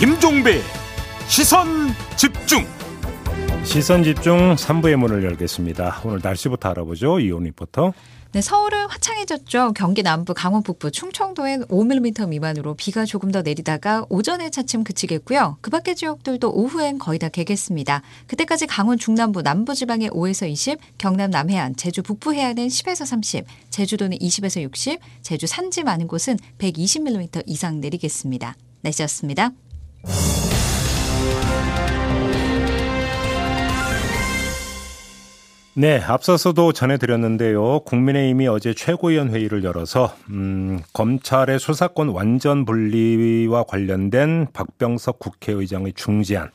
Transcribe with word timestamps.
김종배 0.00 0.62
시선 1.28 1.66
집중 2.16 2.64
시선 3.64 4.02
집중 4.02 4.54
3부의 4.54 4.96
문을 4.96 5.22
열겠습니다. 5.24 6.00
오늘 6.06 6.20
날씨부터 6.22 6.70
알아보죠. 6.70 7.20
이온 7.20 7.42
리포터. 7.42 7.92
네, 8.32 8.40
서울은 8.40 8.86
화창해졌죠. 8.88 9.74
경기 9.74 10.02
남부, 10.02 10.32
강원 10.32 10.62
북부, 10.62 10.90
충청도엔 10.90 11.66
5mm 11.66 12.28
미만으로 12.30 12.76
비가 12.76 13.04
조금 13.04 13.30
더 13.30 13.42
내리다가 13.42 14.06
오전에 14.08 14.48
차츰 14.48 14.84
그치겠고요. 14.84 15.58
그 15.60 15.68
밖의 15.68 15.96
지역들도 15.96 16.50
오후엔 16.50 16.98
거의 16.98 17.18
다 17.18 17.28
개겠습니다. 17.28 18.00
그때까지 18.26 18.66
강원 18.66 18.96
중남부, 18.96 19.42
남부 19.42 19.74
지방에 19.74 20.08
5에서 20.08 20.48
20, 20.48 20.78
경남 20.96 21.30
남해안, 21.30 21.76
제주 21.76 22.02
북부 22.02 22.32
해안엔 22.32 22.68
10에서 22.68 23.04
30, 23.04 23.44
제주도는 23.68 24.16
20에서 24.16 24.62
60, 24.62 24.98
제주 25.20 25.46
산지 25.46 25.82
많은 25.82 26.08
곳은 26.08 26.38
120mm 26.56 27.42
이상 27.44 27.82
내리겠습니다. 27.82 28.54
날씨였습니다. 28.80 29.52
네, 35.74 35.98
앞서서도 35.98 36.72
전해드렸는데요. 36.72 37.80
국민의힘이 37.86 38.48
어제 38.48 38.74
최고위원 38.74 39.30
회의를 39.30 39.64
열어서 39.64 40.14
음, 40.28 40.80
검찰의 40.92 41.58
수사권 41.58 42.08
완전 42.10 42.64
분리와 42.64 43.62
관련된 43.62 44.48
박병석 44.52 45.18
국회의장의 45.18 45.94
중재안 45.94 46.50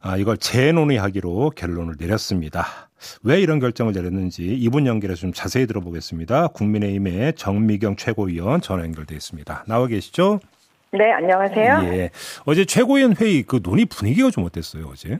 아, 0.00 0.16
이걸 0.16 0.36
재논의하기로 0.36 1.52
결론을 1.56 1.96
내렸습니다. 1.98 2.88
왜 3.22 3.40
이런 3.40 3.58
결정을 3.58 3.92
내렸는지 3.92 4.44
이분 4.44 4.86
연결해서 4.86 5.20
좀 5.20 5.32
자세히 5.32 5.66
들어보겠습니다. 5.66 6.48
국민의힘의 6.48 7.34
정미경 7.34 7.96
최고위원 7.96 8.60
전화 8.60 8.84
연결돼 8.84 9.14
있습니다. 9.14 9.64
나와 9.66 9.86
계시죠? 9.88 10.40
네, 10.94 11.10
안녕하세요. 11.10 11.80
예. 11.84 12.10
어제 12.44 12.66
최고위원 12.66 13.14
회의 13.18 13.42
그 13.44 13.62
논의 13.62 13.86
분위기가 13.86 14.28
좀 14.28 14.44
어땠어요, 14.44 14.84
어제? 14.92 15.18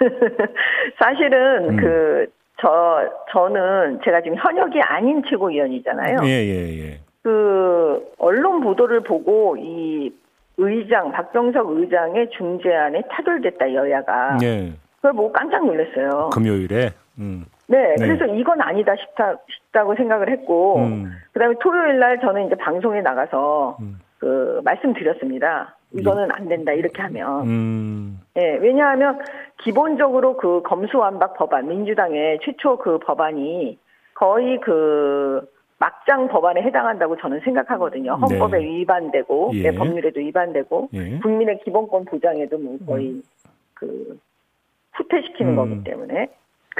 사실은 0.98 1.70
음. 1.70 1.76
그, 1.76 2.26
저, 2.60 3.08
저는 3.30 4.00
제가 4.04 4.20
지금 4.22 4.36
현역이 4.36 4.80
아닌 4.82 5.22
최고위원이잖아요. 5.30 6.18
예, 6.24 6.28
예, 6.28 6.78
예. 6.80 7.00
그, 7.22 8.04
언론 8.18 8.60
보도를 8.62 9.04
보고 9.04 9.56
이 9.56 10.12
의장, 10.56 11.12
박병석 11.12 11.70
의장의 11.70 12.30
중재안에 12.36 13.02
타결됐다, 13.10 13.72
여야가. 13.74 14.38
예. 14.42 14.72
그걸 14.96 15.12
보고 15.12 15.32
깜짝 15.32 15.64
놀랐어요. 15.64 16.30
금요일에. 16.30 16.90
음. 17.18 17.44
네, 17.70 17.94
네. 17.96 18.04
그래서 18.04 18.26
이건 18.26 18.60
아니다 18.60 18.96
싶다, 18.96 19.36
싶다고 19.48 19.94
생각을 19.94 20.28
했고, 20.28 20.78
음. 20.78 21.12
그 21.32 21.38
다음에 21.38 21.54
토요일 21.60 22.00
날 22.00 22.20
저는 22.20 22.48
이제 22.48 22.56
방송에 22.56 23.00
나가서, 23.00 23.76
음. 23.80 24.00
그, 24.18 24.60
말씀드렸습니다. 24.64 25.76
이거는 25.92 26.32
안 26.32 26.48
된다, 26.48 26.72
이렇게 26.72 27.00
하면. 27.00 27.46
음. 27.46 28.20
예, 28.36 28.56
왜냐하면 28.60 29.20
기본적으로 29.58 30.36
그 30.36 30.62
검수완박 30.62 31.34
법안, 31.34 31.68
민주당의 31.68 32.40
최초 32.42 32.76
그 32.76 32.98
법안이 32.98 33.78
거의 34.14 34.58
그 34.60 35.48
막장 35.78 36.26
법안에 36.26 36.62
해당한다고 36.62 37.16
저는 37.18 37.40
생각하거든요. 37.44 38.14
헌법에 38.14 38.58
네. 38.58 38.64
위반되고, 38.64 39.52
예. 39.54 39.70
네, 39.70 39.76
법률에도 39.76 40.18
위반되고, 40.18 40.88
예. 40.94 41.18
국민의 41.20 41.60
기본권 41.60 42.06
보장에도 42.06 42.58
뭐 42.58 42.78
거의 42.84 43.22
그 43.74 44.18
후퇴시키는 44.94 45.52
음. 45.52 45.56
거기 45.56 45.84
때문에. 45.84 46.28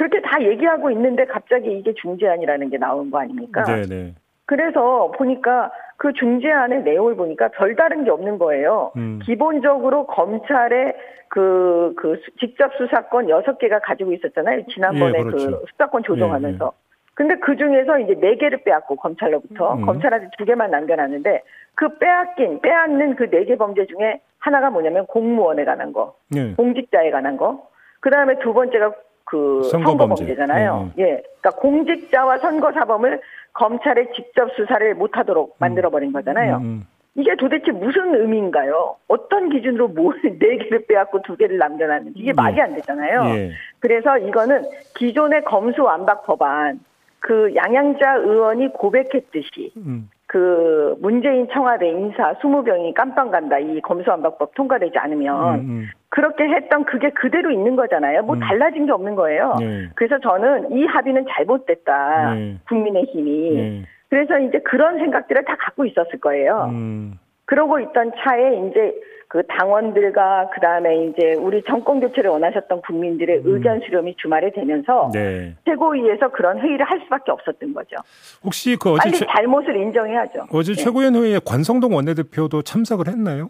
그렇게 0.01 0.19
다 0.21 0.41
얘기하고 0.41 0.89
있는데 0.89 1.25
갑자기 1.25 1.77
이게 1.77 1.93
중재안이라는 1.93 2.71
게 2.71 2.79
나온 2.79 3.11
거 3.11 3.19
아닙니까? 3.19 3.63
네, 3.65 3.81
네. 3.83 4.15
그래서 4.47 5.11
보니까 5.15 5.71
그 5.97 6.11
중재안의 6.13 6.81
내용을 6.81 7.15
보니까 7.15 7.49
별다른 7.49 8.03
게 8.03 8.09
없는 8.09 8.39
거예요. 8.39 8.91
음. 8.95 9.19
기본적으로 9.23 10.07
검찰의 10.07 10.95
그, 11.27 11.93
그 11.97 12.15
수- 12.23 12.31
직접 12.39 12.73
수사권 12.77 13.27
6개가 13.27 13.79
가지고 13.83 14.11
있었잖아요. 14.13 14.65
지난번에 14.73 15.19
예, 15.19 15.23
그렇죠. 15.23 15.51
그 15.59 15.65
수사권 15.71 16.01
조정하면서. 16.01 16.71
근데 17.13 17.35
그 17.35 17.55
중에서 17.55 17.99
이제 17.99 18.15
4개를 18.15 18.63
빼앗고 18.63 18.95
검찰로부터 18.95 19.75
음. 19.75 19.85
검찰한테 19.85 20.29
2개만 20.39 20.71
남겨놨는데 20.71 21.43
그 21.75 21.99
빼앗긴, 21.99 22.61
빼앗는 22.61 23.17
그 23.17 23.29
4개 23.29 23.55
범죄 23.55 23.85
중에 23.85 24.19
하나가 24.39 24.71
뭐냐면 24.71 25.05
공무원에 25.05 25.63
관한 25.63 25.93
거, 25.93 26.15
네. 26.31 26.55
공직자에 26.55 27.11
관한 27.11 27.37
거. 27.37 27.67
그 27.99 28.09
다음에 28.09 28.39
두 28.39 28.51
번째가 28.53 28.93
그 29.31 29.63
선거 29.71 29.91
선거 29.91 30.07
범죄. 30.07 30.25
범죄잖아요. 30.25 30.91
네, 30.97 31.03
예. 31.03 31.23
그러니까 31.39 31.61
공직자와 31.61 32.39
선거 32.39 32.73
사범을 32.73 33.21
검찰에 33.53 34.11
직접 34.13 34.51
수사를 34.57 34.93
못하도록 34.95 35.55
만들어버린 35.57 36.11
거잖아요. 36.11 36.57
음, 36.57 36.63
음. 36.63 36.87
이게 37.15 37.35
도대체 37.37 37.71
무슨 37.71 38.13
의미인가요? 38.13 38.97
어떤 39.07 39.49
기준으로 39.49 39.87
뭘 39.87 40.19
네 40.37 40.57
개를 40.57 40.85
빼앗고 40.85 41.21
두 41.21 41.37
개를 41.37 41.57
남겨놨는지 41.57 42.19
이게 42.19 42.33
말이 42.33 42.59
안 42.59 42.75
되잖아요. 42.75 43.23
예. 43.35 43.51
그래서 43.79 44.17
이거는 44.17 44.63
기존의 44.95 45.45
검수완박 45.45 46.25
법안 46.25 46.81
그 47.19 47.55
양양자 47.55 48.15
의원이 48.15 48.73
고백했듯이 48.73 49.71
음. 49.77 50.09
그 50.31 50.95
문재인 51.01 51.45
청와대 51.51 51.89
인사 51.89 52.33
20명이 52.35 52.93
깜빵 52.93 53.31
간다 53.31 53.59
이 53.59 53.81
검수완박법 53.81 54.55
통과되지 54.55 54.97
않으면 54.97 55.55
음, 55.55 55.59
음. 55.59 55.87
그렇게 56.07 56.45
했던 56.45 56.85
그게 56.85 57.09
그대로 57.09 57.51
있는 57.51 57.75
거잖아요. 57.75 58.21
뭐 58.21 58.35
음. 58.35 58.39
달라진 58.39 58.85
게 58.85 58.93
없는 58.93 59.15
거예요. 59.15 59.55
네. 59.59 59.89
그래서 59.93 60.19
저는 60.19 60.71
이 60.71 60.85
합의는 60.85 61.25
잘못됐다. 61.29 62.35
네. 62.35 62.57
국민의 62.65 63.07
힘이. 63.11 63.57
예. 63.57 63.81
그래서 64.07 64.39
이제 64.39 64.59
그런 64.59 64.99
생각들을 64.99 65.43
다 65.43 65.57
갖고 65.59 65.83
있었을 65.83 66.21
거예요. 66.21 66.69
음. 66.71 67.19
그러고 67.51 67.81
있던 67.81 68.13
차에 68.17 68.69
이제 68.69 68.95
그 69.27 69.43
당원들과 69.45 70.51
그 70.53 70.61
다음에 70.61 71.07
이제 71.07 71.33
우리 71.33 71.61
정권 71.67 71.99
교체를 71.99 72.31
원하셨던 72.31 72.81
국민들의 72.81 73.41
의견 73.43 73.81
수렴이 73.81 74.15
주말에 74.15 74.51
되면서 74.51 75.07
음. 75.07 75.11
네. 75.11 75.55
최고위에서 75.65 76.29
그런 76.29 76.61
회의를 76.61 76.85
할 76.85 77.01
수밖에 77.01 77.29
없었던 77.29 77.73
거죠. 77.73 77.97
혹시 78.41 78.77
그 78.77 78.91
어제 78.91 78.99
빨리 79.03 79.17
최, 79.17 79.25
잘못을 79.25 79.75
인정해야죠. 79.75 80.47
어제 80.49 80.73
네. 80.73 80.81
최고위원 80.81 81.15
회의에 81.15 81.39
관성동 81.45 81.93
원내대표도 81.93 82.61
참석을 82.61 83.09
했나요? 83.09 83.49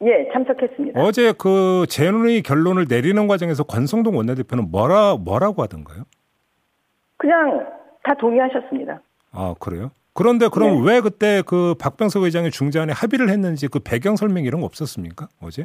예, 0.00 0.26
참석했습니다. 0.32 0.98
어제 1.02 1.34
그 1.36 1.84
재논의 1.90 2.40
결론을 2.40 2.86
내리는 2.88 3.26
과정에서 3.26 3.62
관성동 3.64 4.16
원내대표는 4.16 4.70
뭐라 4.70 5.16
뭐라고 5.22 5.62
하던가요? 5.62 6.04
그냥 7.18 7.66
다 8.04 8.14
동의하셨습니다. 8.14 9.02
아 9.32 9.54
그래요? 9.60 9.90
그런데 10.14 10.48
그럼 10.48 10.84
네. 10.84 10.92
왜 10.92 11.00
그때 11.00 11.42
그 11.44 11.74
박병석 11.80 12.22
의장의 12.22 12.52
중재안에 12.52 12.92
합의를 12.92 13.28
했는지 13.28 13.68
그 13.68 13.80
배경 13.80 14.16
설명 14.16 14.44
이런 14.44 14.60
거 14.60 14.66
없었습니까? 14.66 15.28
어제? 15.42 15.64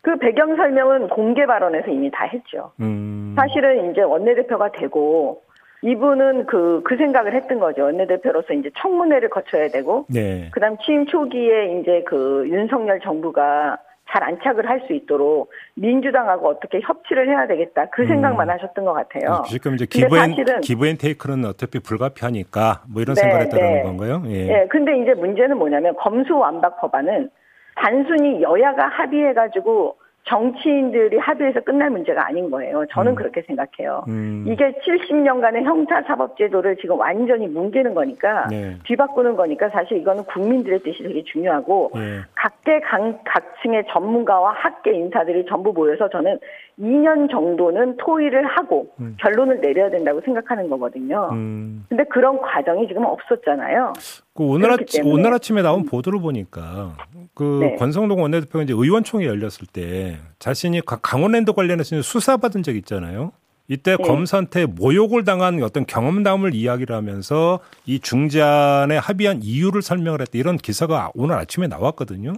그 0.00 0.16
배경 0.18 0.56
설명은 0.56 1.08
공개 1.08 1.46
발언에서 1.46 1.90
이미 1.90 2.10
다 2.10 2.24
했죠. 2.24 2.72
음. 2.80 3.34
사실은 3.36 3.90
이제 3.90 4.02
원내대표가 4.02 4.72
되고 4.72 5.42
이분은 5.82 6.46
그, 6.46 6.82
그 6.84 6.96
생각을 6.96 7.34
했던 7.34 7.58
거죠. 7.58 7.84
원내대표로서 7.84 8.54
이제 8.54 8.70
청문회를 8.78 9.28
거쳐야 9.28 9.68
되고 9.68 10.06
네. 10.08 10.48
그 10.52 10.60
다음 10.60 10.76
취임 10.78 11.06
초기에 11.06 11.78
이제 11.78 12.02
그 12.06 12.46
윤석열 12.48 13.00
정부가 13.00 13.78
잘 14.10 14.22
안착을 14.22 14.68
할 14.68 14.84
수 14.86 14.92
있도록 14.92 15.50
민주당하고 15.74 16.48
어떻게 16.48 16.80
협치를 16.80 17.28
해야 17.28 17.46
되겠다. 17.46 17.86
그 17.90 18.06
생각만 18.06 18.50
하셨던 18.50 18.84
것 18.84 18.92
같아요. 18.92 19.38
음. 19.38 19.44
지금 19.44 19.74
이제 19.74 19.86
사실은- 19.86 20.60
기브앤 20.60 20.98
테이크는 20.98 21.44
어차피 21.46 21.78
불가피하니까 21.80 22.82
뭐 22.92 23.00
이런 23.00 23.14
네, 23.14 23.22
생각을 23.22 23.44
했다는 23.46 23.72
네. 23.74 23.82
건가요? 23.82 24.22
예. 24.26 24.48
예, 24.62 24.66
근데 24.68 24.98
이제 24.98 25.14
문제는 25.14 25.56
뭐냐면 25.56 25.94
검수완박 25.96 26.80
법안은 26.80 27.30
단순히 27.76 28.42
여야가 28.42 28.86
합의해가지고 28.88 29.96
정치인들이 30.26 31.18
합의해서 31.18 31.60
끝날 31.60 31.90
문제가 31.90 32.26
아닌 32.26 32.50
거예요. 32.50 32.86
저는 32.90 33.12
음. 33.12 33.14
그렇게 33.14 33.42
생각해요. 33.42 34.04
음. 34.08 34.44
이게 34.48 34.72
70년간의 34.72 35.64
형사사법제도를 35.64 36.76
지금 36.80 36.98
완전히 36.98 37.46
뭉개는 37.46 37.94
거니까 37.94 38.46
네. 38.48 38.78
뒤바꾸는 38.84 39.36
거니까 39.36 39.68
사실 39.68 39.98
이거는 39.98 40.24
국민들의 40.24 40.80
뜻이 40.80 41.02
되게 41.02 41.22
중요하고 41.24 41.90
예. 41.96 42.20
각계 42.34 42.80
각, 42.80 43.00
각층의 43.24 43.84
전문가와 43.90 44.52
학계 44.52 44.92
인사들이 44.94 45.44
전부 45.46 45.72
모여서 45.72 46.08
저는 46.08 46.38
2년 46.78 47.30
정도는 47.30 47.96
토의를 47.98 48.44
하고 48.46 48.88
음. 49.00 49.16
결론을 49.20 49.60
내려야 49.60 49.90
된다고 49.90 50.20
생각하는 50.24 50.68
거거든요. 50.68 51.28
음. 51.32 51.84
근데 51.88 52.04
그런 52.04 52.40
과정이 52.40 52.88
지금 52.88 53.04
없었잖아요. 53.04 53.92
그 54.34 54.42
오늘 54.44 54.72
아침. 54.72 55.06
오늘 55.06 55.32
아침에 55.32 55.62
나온 55.62 55.84
보도를 55.84 56.20
보니까 56.20 56.94
그 57.34 57.58
네. 57.62 57.76
권성동 57.76 58.20
원내대표가 58.20 58.64
이제 58.64 58.72
의원총회 58.72 59.26
열렸을 59.26 59.66
때 59.72 60.18
자신이 60.38 60.80
가- 60.84 60.98
강원랜드 61.00 61.52
관련해서 61.52 62.02
수사받은 62.02 62.62
적 62.62 62.74
있잖아요. 62.76 63.32
이때 63.66 63.96
네. 63.96 64.02
검사한테 64.04 64.66
모욕을 64.66 65.24
당한 65.24 65.62
어떤 65.62 65.86
경험담을 65.86 66.54
이야기를 66.54 66.94
하면서 66.94 67.60
이 67.86 67.98
중재안에 67.98 68.98
합의한 68.98 69.40
이유를 69.42 69.80
설명을 69.80 70.20
했다 70.20 70.32
이런 70.34 70.56
기사가 70.58 71.10
오늘 71.14 71.36
아침에 71.36 71.66
나왔거든요. 71.68 72.34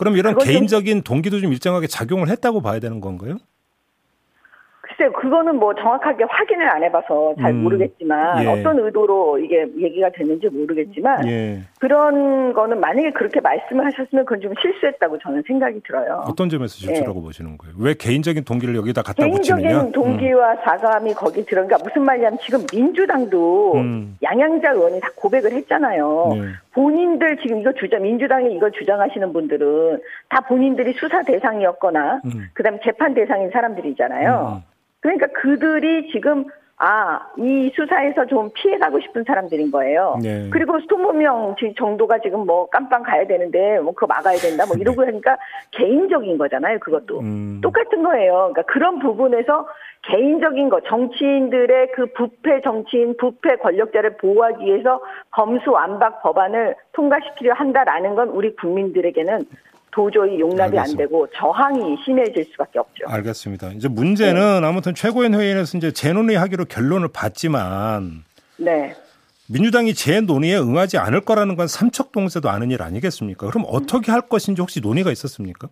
그럼 0.00 0.16
이런 0.16 0.32
그건 0.32 0.46
좀- 0.46 0.52
개인적인 0.54 1.02
동기도 1.02 1.40
좀 1.40 1.52
일정하게 1.52 1.86
작용을 1.86 2.28
했다고 2.30 2.62
봐야 2.62 2.80
되는 2.80 3.00
건가요? 3.00 3.36
글쎄요, 5.00 5.12
그거는 5.12 5.56
뭐 5.56 5.74
정확하게 5.74 6.24
확인을 6.28 6.68
안 6.68 6.82
해봐서 6.84 7.34
잘 7.40 7.52
음, 7.52 7.62
모르겠지만 7.62 8.44
예. 8.44 8.48
어떤 8.48 8.78
의도로 8.78 9.38
이게 9.38 9.66
얘기가 9.78 10.10
됐는지 10.10 10.48
모르겠지만 10.48 11.26
예. 11.26 11.60
그런 11.78 12.52
거는 12.52 12.80
만약에 12.80 13.12
그렇게 13.12 13.40
말씀을 13.40 13.86
하셨으면 13.86 14.26
그건 14.26 14.42
좀 14.42 14.52
실수했다고 14.60 15.18
저는 15.18 15.42
생각이 15.46 15.80
들어요. 15.86 16.24
어떤 16.26 16.50
점에서 16.50 16.74
실수라고 16.74 17.22
보시는 17.22 17.56
거예요? 17.56 17.74
왜 17.78 17.94
개인적인 17.94 18.44
동기를 18.44 18.76
여기다 18.76 19.02
갖다 19.02 19.26
붙이느냐? 19.26 19.62
예. 19.62 19.68
개인적인 19.68 19.92
동기와 19.92 20.56
사감이 20.56 21.14
거기 21.14 21.44
들어가 21.46 21.78
무슨 21.82 22.02
말이냐면 22.02 22.38
지금 22.42 22.60
민주당도 22.70 23.74
음. 23.76 24.18
양양자 24.22 24.72
의원이 24.72 25.00
다 25.00 25.08
고백을 25.16 25.52
했잖아요. 25.52 26.32
네. 26.34 26.40
본인들 26.72 27.38
지금 27.38 27.60
이거 27.60 27.72
주장 27.72 28.02
민주당이 28.02 28.54
이걸 28.54 28.70
주장하시는 28.72 29.32
분들은 29.32 30.00
다 30.28 30.40
본인들이 30.42 30.92
수사 30.92 31.22
대상이었거나 31.22 32.20
음. 32.26 32.48
그다음에 32.52 32.78
재판 32.84 33.14
대상인 33.14 33.50
사람들이잖아요. 33.50 34.62
음. 35.00 35.02
그러니까 35.02 35.26
그들이 35.28 36.10
지금 36.12 36.44
아, 36.82 37.20
이 37.36 37.70
수사에서 37.74 38.24
좀 38.24 38.48
피해가고 38.54 39.00
싶은 39.00 39.24
사람들인 39.24 39.70
거예요. 39.70 40.16
네. 40.22 40.48
그리고 40.50 40.80
스토무명 40.80 41.54
정도가 41.76 42.20
지금 42.20 42.46
뭐 42.46 42.70
깜빵 42.70 43.02
가야 43.02 43.26
되는데 43.26 43.78
뭐 43.80 43.92
그거 43.92 44.06
막아야 44.06 44.38
된다 44.38 44.64
뭐 44.66 44.74
이러고 44.78 45.02
하니까 45.04 45.36
개인적인 45.72 46.38
거잖아요. 46.38 46.78
그것도. 46.78 47.20
음. 47.20 47.60
똑같은 47.60 48.02
거예요. 48.02 48.32
그러니까 48.54 48.62
그런 48.62 48.98
부분에서 48.98 49.68
개인적인 50.08 50.70
거, 50.70 50.80
정치인들의 50.80 51.92
그 51.92 52.06
부패 52.14 52.62
정치인, 52.62 53.14
부패 53.18 53.56
권력자를 53.56 54.16
보호하기 54.16 54.64
위해서 54.64 55.02
검수 55.30 55.70
완박 55.72 56.22
법안을 56.22 56.76
통과시키려 56.92 57.52
한다라는 57.52 58.14
건 58.14 58.30
우리 58.30 58.56
국민들에게는 58.56 59.44
도저히 59.92 60.38
용납이 60.38 60.78
안 60.78 60.78
알겠습니다. 60.78 61.04
되고 61.04 61.26
저항이 61.36 61.96
심해질 62.04 62.44
수밖에 62.52 62.78
없죠. 62.78 63.04
알겠습니다. 63.06 63.70
이제 63.72 63.88
문제는 63.88 64.64
아무튼 64.64 64.94
최고위원 64.94 65.34
회의에서 65.34 65.78
이제 65.78 65.92
재논의 65.92 66.36
하기로 66.36 66.66
결론을 66.66 67.08
봤지만 67.12 68.24
네. 68.58 68.94
민주당이 69.48 69.94
재논의에 69.94 70.58
응하지 70.58 70.98
않을 70.98 71.22
거라는 71.22 71.56
건 71.56 71.66
삼척동세도 71.66 72.48
아는 72.48 72.70
일 72.70 72.82
아니겠습니까? 72.82 73.48
그럼 73.48 73.64
어떻게 73.68 74.12
할 74.12 74.20
것인지 74.22 74.60
혹시 74.62 74.80
논의가 74.80 75.10
있었습니까? 75.10 75.68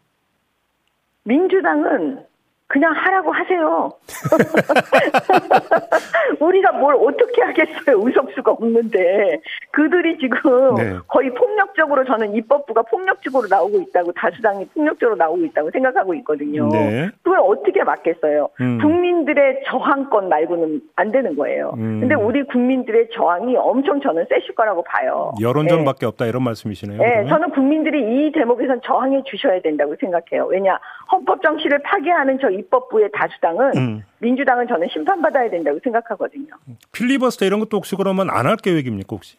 민주당은 1.22 2.24
그냥 2.68 2.92
하라고 2.92 3.32
하세요. 3.32 3.90
우리가 6.38 6.72
뭘 6.72 6.94
어떻게 6.96 7.40
하겠어요. 7.42 8.06
의석수가 8.06 8.52
없는데. 8.52 9.40
그들이 9.70 10.18
지금 10.18 10.74
네. 10.74 10.98
거의 11.08 11.32
폭력적으로 11.32 12.04
저는 12.04 12.34
입법부가 12.34 12.82
폭력적으로 12.82 13.48
나오고 13.48 13.80
있다고 13.80 14.12
다수당이 14.12 14.66
폭력적으로 14.74 15.16
나오고 15.16 15.46
있다고 15.46 15.70
생각하고 15.70 16.12
있거든요. 16.16 16.68
네. 16.68 17.08
그걸 17.22 17.38
어떻게 17.40 17.82
막겠어요. 17.82 18.50
음. 18.60 18.78
국민들의 18.82 19.62
저항권 19.66 20.28
말고는 20.28 20.82
안 20.96 21.10
되는 21.10 21.36
거예요. 21.36 21.72
음. 21.78 22.00
근데 22.00 22.14
우리 22.16 22.42
국민들의 22.42 23.08
저항이 23.14 23.56
엄청 23.56 23.98
저는 24.02 24.26
세실 24.28 24.54
거라고 24.54 24.84
봐요. 24.84 25.32
여론전밖에 25.40 26.04
없다 26.04 26.26
이런 26.26 26.42
말씀이시네요. 26.42 26.98
네, 26.98 27.08
그러면? 27.08 27.28
저는 27.28 27.50
국민들이 27.52 28.26
이 28.26 28.32
대목에선 28.32 28.82
저항해 28.84 29.22
주셔야 29.24 29.58
된다고 29.62 29.96
생각해요. 29.98 30.46
왜냐 30.48 30.78
헌법 31.10 31.40
정치를 31.42 31.78
파괴하는 31.78 32.38
저 32.42 32.57
입법부의 32.58 33.10
다수당은 33.12 33.72
음. 33.76 34.02
민주당은 34.18 34.66
저는 34.68 34.88
심판받아야 34.92 35.50
된다고 35.50 35.78
생각하거든요. 35.82 36.46
필리버스터 36.92 37.44
이런 37.46 37.60
것도 37.60 37.76
혹시 37.78 37.96
그러면 37.96 38.28
안 38.30 38.46
할 38.46 38.56
계획입니까 38.56 39.08
혹시? 39.10 39.36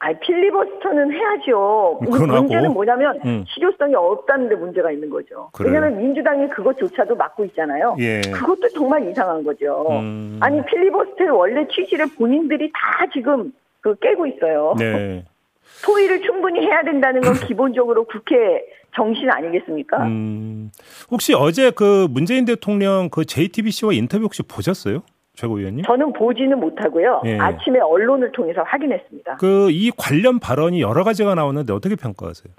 아, 0.00 0.12
필리버스터는 0.12 1.12
해야죠. 1.12 1.98
음, 2.02 2.04
그건 2.10 2.30
하고. 2.30 2.42
문제는 2.42 2.72
뭐냐면 2.74 3.18
음. 3.24 3.44
실효성이 3.48 3.94
없다는 3.94 4.50
데 4.50 4.54
문제가 4.54 4.90
있는 4.90 5.08
거죠. 5.08 5.48
그래요? 5.52 5.72
왜냐하면 5.72 5.98
민주당이 5.98 6.48
그것조차도 6.50 7.16
막고 7.16 7.44
있잖아요. 7.46 7.96
예. 8.00 8.20
그것도 8.20 8.68
정말 8.74 9.08
이상한 9.08 9.42
거죠. 9.42 9.86
음. 9.90 10.38
아니 10.42 10.62
필리버스터의 10.66 11.30
원래 11.30 11.66
취지를 11.68 12.06
본인들이 12.18 12.70
다 12.72 13.06
지금 13.14 13.52
그 13.80 13.94
깨고 13.98 14.26
있어요. 14.26 14.74
네. 14.78 15.24
토의를 15.86 16.20
충분히 16.20 16.60
해야 16.66 16.82
된다는 16.82 17.22
건 17.22 17.32
기본적으로 17.34 18.04
국회 18.04 18.62
정신 18.94 19.30
아니겠습니까? 19.30 20.04
음. 20.06 20.70
혹시 21.10 21.34
어제 21.34 21.70
그 21.70 22.06
문재인 22.10 22.44
대통령 22.44 23.08
그 23.10 23.24
JTBC와 23.24 23.92
인터뷰 23.92 24.24
혹시 24.24 24.42
보셨어요? 24.42 25.02
최고위원님? 25.34 25.84
저는 25.84 26.12
보지는 26.12 26.60
못하고요. 26.60 27.22
예. 27.26 27.38
아침에 27.38 27.80
언론을 27.80 28.30
통해서 28.32 28.62
확인했습니다. 28.62 29.36
그 29.36 29.68
이 29.70 29.90
관련 29.96 30.38
발언이 30.38 30.80
여러 30.80 31.02
가지가 31.02 31.34
나오는데 31.34 31.72
어떻게 31.72 31.96
평가하세요? 31.96 32.54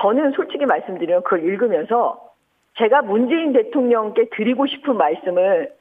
저는 0.00 0.32
솔직히 0.36 0.64
말씀드리면 0.64 1.24
그걸 1.24 1.44
읽으면서 1.44 2.20
제가 2.78 3.02
문재인 3.02 3.52
대통령께 3.52 4.28
드리고 4.36 4.66
싶은 4.68 4.96
말씀을 4.96 5.72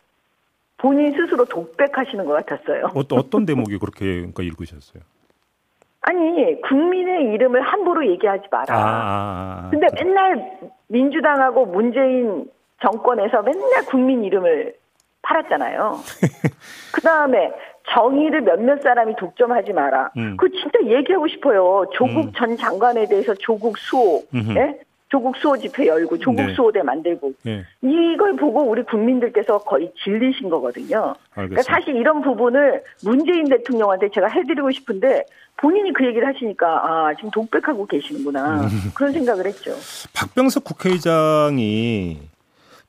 본인 0.78 1.14
스스로 1.14 1.46
독백하시는 1.46 2.26
것 2.26 2.34
같았어요. 2.46 2.86
어, 2.96 3.00
어떤 3.16 3.46
대목이 3.46 3.78
그렇게 3.78 4.06
그러니까 4.16 4.44
읽으셨어요? 4.44 5.04
아니 6.02 6.62
국민의 6.62 7.34
이름을 7.34 7.62
함부로 7.62 8.08
얘기하지 8.08 8.48
마라. 8.50 8.76
아, 8.76 8.80
아, 8.80 9.62
아. 9.66 9.70
근데 9.70 9.88
맨날 9.96 10.60
민주당하고 10.88 11.66
문재인 11.66 12.50
정권에서 12.82 13.42
맨날 13.42 13.86
국민 13.86 14.24
이름을 14.24 14.74
팔았잖아요. 15.22 15.98
그 16.94 17.02
다음에 17.02 17.52
정의를 17.90 18.42
몇몇 18.42 18.82
사람이 18.82 19.16
독점하지 19.18 19.74
마라. 19.74 20.12
음. 20.18 20.38
그거 20.38 20.56
진짜 20.56 20.80
얘기하고 20.98 21.28
싶어요. 21.28 21.86
조국 21.94 22.28
음. 22.28 22.32
전 22.36 22.56
장관에 22.56 23.08
대해서 23.08 23.34
조국 23.36 23.78
수호. 23.78 24.24
예? 24.56 24.80
조국 25.10 25.36
수호 25.38 25.58
집회 25.58 25.88
열고 25.88 26.20
조국 26.20 26.46
네. 26.46 26.54
수호대 26.54 26.84
만들고 26.84 27.34
예, 27.48 27.66
이걸 27.82 28.36
보고 28.36 28.62
우리 28.62 28.84
국민들께서 28.84 29.58
거의 29.60 29.92
질리신 30.04 30.50
거거든요. 30.50 31.16
그러니까. 31.34 31.64
사실 31.64 31.96
이런 31.96 32.22
부분을 32.22 32.84
문재인 33.04 33.50
대통령한테 33.50 34.10
제가 34.14 34.28
해드리고 34.28 34.72
싶은데 34.72 35.26
본인이 35.58 35.92
그 35.94 36.06
얘기를 36.06 36.28
하시니까 36.28 36.68
아 36.68 37.14
지금 37.16 37.32
독백하고 37.32 37.86
계시는구나 37.88 38.62
음. 38.62 38.92
그런 38.96 39.12
생각을 39.12 39.48
했죠. 39.48 39.72
박병석 40.14 40.64
국회의장이 40.64 42.20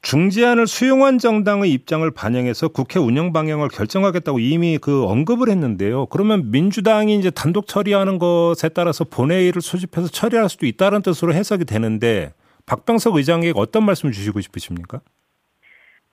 중재안을 0.02 0.66
수용한 0.66 1.18
정당의 1.18 1.70
입장을 1.72 2.10
반영해서 2.10 2.68
국회 2.68 2.98
운영 2.98 3.32
방향을 3.32 3.68
결정하겠다고 3.68 4.38
이미 4.38 4.78
그 4.78 5.04
언급을 5.04 5.50
했는데요. 5.50 6.06
그러면 6.06 6.50
민주당이 6.50 7.14
이제 7.16 7.30
단독 7.30 7.66
처리하는 7.66 8.18
것에 8.18 8.70
따라서 8.70 9.04
본회의를 9.04 9.60
소집해서 9.60 10.08
처리할 10.08 10.48
수도 10.48 10.64
있다는 10.66 11.02
뜻으로 11.02 11.34
해석이 11.34 11.66
되는데 11.66 12.32
박병석 12.64 13.16
의장에게 13.16 13.52
어떤 13.56 13.84
말씀을 13.84 14.12
주시고 14.12 14.40
싶으십니까? 14.40 15.00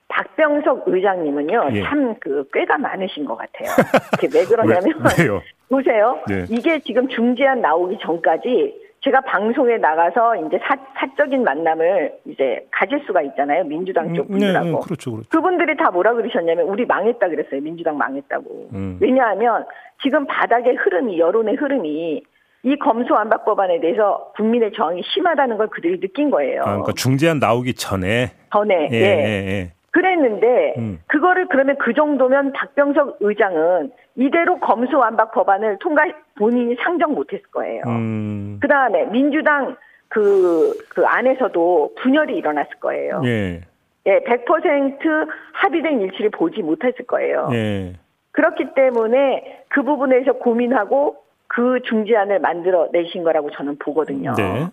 박병석 0.09 0.83
의장님은요 0.87 1.69
예. 1.73 1.83
참그 1.83 2.49
꾀가 2.53 2.77
많으신 2.77 3.23
것 3.25 3.37
같아요. 3.37 3.69
왜 4.33 4.45
그러냐면 4.45 5.01
왜? 5.17 5.27
보세요. 5.69 6.21
네. 6.27 6.45
이게 6.49 6.79
지금 6.79 7.07
중재안 7.09 7.61
나오기 7.61 7.97
전까지 8.01 8.86
제가 9.07 9.21
방송에 9.21 9.77
나가서 9.77 10.35
이제 10.35 10.59
사, 10.63 10.75
사적인 10.99 11.41
만남을 11.41 12.11
이제 12.25 12.67
가질 12.71 13.01
수가 13.07 13.21
있잖아요. 13.21 13.63
민주당 13.63 14.13
쪽 14.13 14.23
네, 14.23 14.31
분들하고. 14.31 14.65
네, 14.65 14.79
그렇죠, 14.83 15.11
그렇죠. 15.11 15.29
그분들이 15.29 15.77
다 15.77 15.91
뭐라 15.91 16.13
그러셨냐면 16.13 16.67
우리 16.67 16.85
망했다 16.85 17.29
그랬어요. 17.29 17.61
민주당 17.61 17.97
망했다고. 17.97 18.69
음. 18.73 18.97
왜냐하면 18.99 19.65
지금 20.03 20.27
바닥의 20.27 20.75
흐름이 20.75 21.19
여론의 21.19 21.55
흐름이 21.55 22.21
이 22.63 22.75
검수완박 22.79 23.45
법안에 23.45 23.79
대해서 23.79 24.33
국민의 24.35 24.73
저항이 24.73 25.01
심하다는 25.13 25.57
걸 25.57 25.67
그들이 25.67 26.01
느낀 26.01 26.29
거예요. 26.29 26.61
아, 26.63 26.65
그러니까 26.65 26.91
중재안 26.97 27.39
나오기 27.39 27.75
전에 27.75 28.31
전에 28.51 28.89
예, 28.91 28.97
예. 28.97 28.99
예, 28.99 29.47
예. 29.47 29.71
그랬는데 29.91 30.73
음. 30.77 30.99
그거를 31.07 31.47
그러면 31.47 31.77
그 31.79 31.93
정도면 31.93 32.51
박병석 32.51 33.17
의장은 33.21 33.91
이대로 34.17 34.59
검수완박 34.59 35.31
법안을 35.31 35.77
통과 35.79 36.03
본인이 36.35 36.75
상정 36.83 37.13
못했을 37.13 37.45
거예요. 37.51 37.83
음, 37.85 38.57
그 38.61 38.67
다음에 38.67 39.05
민주당 39.05 39.77
그, 40.09 40.77
그 40.89 41.05
안에서도 41.05 41.95
분열이 42.01 42.35
일어났을 42.35 42.71
거예요. 42.79 43.21
예, 43.25 43.61
예, 44.05 44.19
100% 44.19 45.27
합의된 45.53 46.01
일치를 46.01 46.31
보지 46.31 46.61
못했을 46.61 47.05
거예요. 47.05 47.49
예. 47.53 47.93
그렇기 48.31 48.73
때문에 48.75 49.63
그 49.69 49.83
부분에서 49.83 50.33
고민하고 50.33 51.17
그 51.47 51.79
중재안을 51.83 52.39
만들어 52.39 52.89
내신 52.91 53.23
거라고 53.23 53.51
저는 53.51 53.77
보거든요. 53.77 54.33
네. 54.35 54.67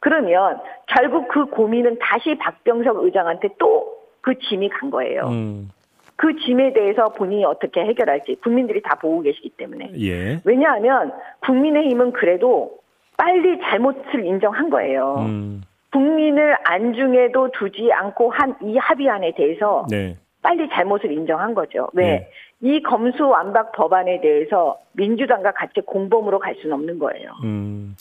그러면 0.00 0.60
결국 0.86 1.28
그 1.28 1.46
고민은 1.46 1.98
다시 2.00 2.36
박병석 2.36 3.04
의장한테 3.04 3.50
또 3.58 3.98
그 4.28 4.38
짐이 4.38 4.68
간 4.68 4.90
거예요. 4.90 5.26
음, 5.28 5.70
그 6.18 6.34
짐에 6.44 6.72
대해서 6.72 7.10
본인이 7.10 7.44
어떻게 7.44 7.80
해결할지 7.80 8.34
국민들이 8.42 8.82
다 8.82 8.96
보고 8.96 9.22
계시기 9.22 9.50
때문에. 9.50 9.92
예. 10.00 10.40
왜냐하면 10.44 11.12
국민의힘은 11.46 12.10
그래도 12.12 12.78
빨리 13.16 13.60
잘못을 13.60 14.26
인정한 14.26 14.68
거예요. 14.68 15.14
음, 15.20 15.62
국민을 15.92 16.56
안중에도 16.64 17.50
두지 17.52 17.90
않고 17.92 18.30
한 18.30 18.56
이 18.62 18.76
합의안에 18.76 19.34
대해서 19.36 19.86
네. 19.88 20.16
빨리 20.42 20.68
잘못을 20.70 21.12
인정한 21.12 21.54
거죠. 21.54 21.88
왜? 21.92 22.04
네. 22.04 22.30
이 22.62 22.82
검수완박 22.82 23.70
법안에 23.72 24.20
대해서 24.20 24.76
민주당과 24.94 25.52
같이 25.52 25.80
공범으로 25.86 26.40
갈 26.40 26.56
수는 26.60 26.74
없는 26.74 26.98
거예요. 26.98 27.30
음, 27.44 27.94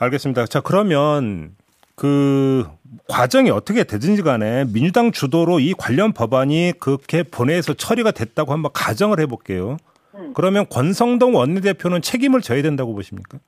알겠습니다. 0.00 0.46
자, 0.46 0.60
그러면 0.60 1.50
그 1.96 2.64
과정이 3.08 3.50
어떻게 3.50 3.82
되든지 3.82 4.22
간에 4.22 4.64
민주당 4.72 5.12
주도로 5.12 5.60
이 5.60 5.72
관련 5.72 6.12
법안이 6.12 6.74
그렇게 6.78 7.22
본회의에서 7.22 7.74
처리가 7.74 8.10
됐다고 8.10 8.52
한번 8.52 8.70
가정을 8.74 9.18
해볼게요. 9.20 9.78
음. 10.14 10.32
그러면 10.34 10.66
권성동 10.70 11.34
원내대표는 11.34 12.02
책임을 12.02 12.42
져야 12.42 12.62
된다고 12.62 12.94
보십니까? 12.94 13.38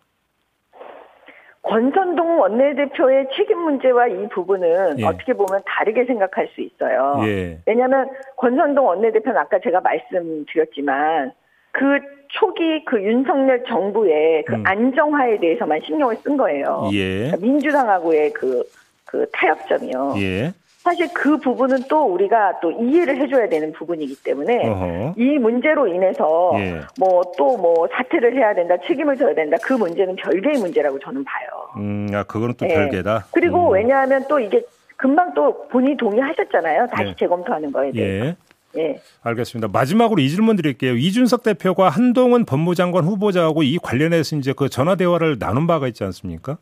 권선동 1.63 2.41
원내대표의 2.41 3.29
책임 3.37 3.59
문제와 3.59 4.09
이 4.09 4.29
부분은 4.31 5.01
예. 5.01 5.05
어떻게 5.05 5.35
보면 5.35 5.61
다르게 5.67 6.07
생각할 6.07 6.49
수 6.55 6.63
있어요. 6.63 7.21
예. 7.27 7.61
왜냐하면 7.67 8.09
권선동 8.39 8.87
원내대표는 8.87 9.39
아까 9.39 9.59
제가 9.59 9.83
말씀드렸지만 9.83 11.33
그 11.79 12.01
초기 12.29 12.85
그 12.85 13.01
윤석열 13.01 13.63
정부의 13.65 14.45
그 14.45 14.55
음. 14.55 14.65
안정화에 14.67 15.39
대해서만 15.39 15.81
신경을 15.87 16.17
쓴 16.17 16.37
거예요. 16.37 16.91
예. 16.93 17.31
그러니까 17.31 17.37
민주당하고의 17.39 18.33
그, 18.33 18.65
그 19.05 19.27
타협점이요. 19.33 20.15
예. 20.19 20.53
사실 20.79 21.09
그 21.15 21.37
부분은 21.39 21.85
또 21.89 22.05
우리가 22.05 22.61
또 22.61 22.71
이해를 22.73 23.17
해줘야 23.19 23.49
되는 23.49 23.73
부분이기 23.73 24.23
때문에 24.25 24.67
어허. 24.67 25.15
이 25.17 25.39
문제로 25.39 25.87
인해서 25.87 26.53
예. 26.57 26.81
뭐또 26.99 27.57
뭐 27.59 27.87
사퇴를 27.93 28.35
해야 28.35 28.55
된다, 28.55 28.75
책임을 28.87 29.17
져야 29.17 29.35
된다 29.35 29.57
그 29.63 29.75
문제는 29.75 30.17
별개의 30.17 30.59
문제라고 30.59 30.99
저는 30.99 31.25
봐요. 31.25 31.47
음, 31.77 32.09
아 32.13 32.25
그거는 32.25 32.55
또 32.59 32.67
예. 32.69 32.75
별개다. 32.75 33.27
그리고 33.33 33.69
음. 33.69 33.75
왜냐하면 33.75 34.25
또 34.29 34.41
이게 34.41 34.63
금방 34.97 35.33
또 35.35 35.69
본인이 35.69 35.97
동의하셨잖아요. 35.97 36.89
다시 36.89 37.11
예. 37.11 37.15
재검토하는 37.15 37.71
거에 37.71 37.93
대해서. 37.93 38.37
예. 38.77 38.81
예. 38.81 39.01
알겠습니다. 39.23 39.69
마지막으로 39.69 40.21
이 40.21 40.29
질문 40.29 40.57
드릴게요. 40.57 40.97
이준석 40.97 41.43
대표가 41.43 41.89
한동훈 41.89 42.45
법무장관 42.45 43.05
후보자하고 43.05 43.63
이 43.63 43.79
관련해서 43.79 44.37
이제 44.37 44.53
그 44.57 44.69
전화 44.69 44.95
대화를 44.95 45.39
나눈 45.39 45.67
바가 45.67 45.89
있지 45.89 46.05
않습니까? 46.05 46.59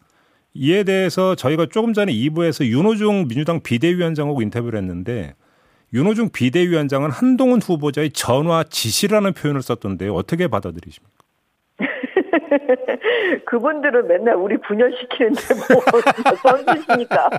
이에 0.55 0.85
대해서 0.85 1.35
저희가 1.35 1.67
조금 1.71 1.93
전에 1.93 2.13
2부에서 2.13 2.65
윤호중 2.65 3.29
민주당 3.29 3.61
비대위원장하고 3.61 4.41
인터뷰를 4.41 4.79
했는데 4.79 5.35
윤호중 5.93 6.31
비대위원장은 6.33 7.11
한동훈 7.11 7.61
후보자의 7.61 8.11
전화 8.11 8.65
지시라는 8.65 9.35
표현을 9.35 9.63
썼던데요. 9.63 10.15
어떻게 10.15 10.49
받아들이십니까? 10.49 11.15
그분들은 13.47 14.09
맨날 14.09 14.35
우리 14.37 14.57
분열시키는데 14.59 15.41
뭐 15.73 15.83
선수시니까 16.43 17.31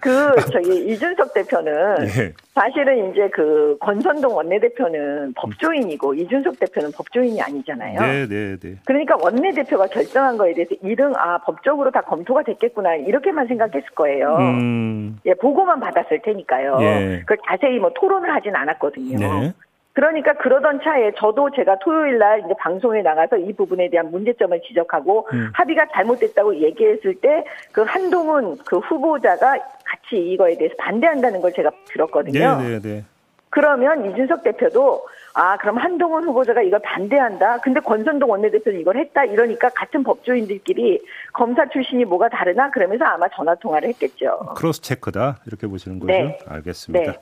그 0.00 0.32
저기 0.52 0.92
이준석 0.92 1.34
대표는 1.34 1.96
예. 2.18 2.32
사실은 2.54 3.10
이제 3.10 3.28
그 3.30 3.76
권선동 3.80 4.34
원내대표는 4.34 5.34
법조인이고 5.34 6.14
이준석 6.14 6.58
대표는 6.60 6.92
법조인이 6.92 7.40
아니잖아요. 7.40 8.00
네, 8.00 8.26
네, 8.28 8.56
네. 8.56 8.76
그러니까 8.84 9.16
원내대표가 9.20 9.86
결정한 9.88 10.36
거에 10.36 10.54
대해서 10.54 10.74
이등 10.82 11.12
아 11.16 11.38
법적으로 11.38 11.90
다 11.90 12.02
검토가 12.02 12.42
됐겠구나 12.42 12.96
이렇게만 12.96 13.46
생각했을 13.46 13.88
거예요. 13.94 14.36
음. 14.36 15.18
예, 15.26 15.34
보고만 15.34 15.80
받았을 15.80 16.20
테니까요. 16.22 16.78
예. 16.80 17.18
그걸 17.20 17.38
자세히 17.48 17.78
뭐 17.78 17.90
토론을 17.94 18.32
하진 18.34 18.54
않았거든요. 18.54 19.18
네. 19.18 19.52
그러니까 19.94 20.32
그러던 20.34 20.80
차에 20.82 21.12
저도 21.18 21.50
제가 21.50 21.78
토요일 21.80 22.18
날 22.18 22.40
이제 22.40 22.54
방송에 22.58 23.02
나가서 23.02 23.36
이 23.36 23.52
부분에 23.52 23.90
대한 23.90 24.10
문제점을 24.10 24.60
지적하고 24.66 25.28
음. 25.32 25.50
합의가 25.54 25.86
잘못됐다고 25.92 26.56
얘기했을 26.56 27.14
때 27.16 27.44
그 27.72 27.82
한동훈 27.82 28.58
그 28.64 28.78
후보자가 28.78 29.58
같이 29.84 30.16
이거에 30.16 30.56
대해서 30.56 30.74
반대한다는 30.78 31.40
걸 31.40 31.52
제가 31.52 31.70
들었거든요. 31.86 32.58
네, 32.60 32.68
네, 32.68 32.80
네. 32.80 33.04
그러면 33.50 34.10
이준석 34.10 34.42
대표도 34.44 35.06
아 35.34 35.56
그럼 35.58 35.76
한동훈 35.78 36.24
후보자가 36.24 36.62
이걸 36.62 36.80
반대한다. 36.80 37.58
근데 37.58 37.80
권선동 37.80 38.30
원내대표는 38.30 38.80
이걸 38.80 38.96
했다. 38.96 39.24
이러니까 39.24 39.68
같은 39.70 40.02
법조인들끼리 40.02 41.02
검사 41.32 41.68
출신이 41.68 42.04
뭐가 42.04 42.28
다르나 42.28 42.70
그러면서 42.70 43.04
아마 43.04 43.28
전화 43.28 43.54
통화를 43.54 43.88
했겠죠. 43.90 44.38
크로스 44.56 44.80
체크다 44.82 45.40
이렇게 45.46 45.66
보시는 45.66 45.98
거죠. 45.98 46.12
네. 46.12 46.38
알겠습니다. 46.46 47.12
네. 47.12 47.18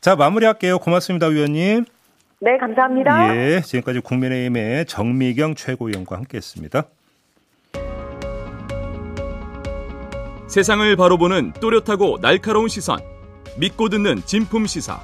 자 0.00 0.16
마무리할게요. 0.16 0.78
고맙습니다, 0.78 1.26
위원님. 1.26 1.84
네, 2.44 2.58
감사합니다. 2.58 3.34
예, 3.34 3.62
지금까지 3.62 4.00
국민의힘의 4.00 4.84
정미경 4.84 5.54
최고위원과 5.54 6.16
함께했습니다. 6.16 6.84
세상을 10.46 10.94
바로 10.96 11.16
보는 11.16 11.54
또렷하고 11.54 12.20
날카로운 12.20 12.68
시선, 12.68 12.98
믿고 13.58 13.88
듣는 13.88 14.20
진품 14.26 14.66
시사, 14.66 15.00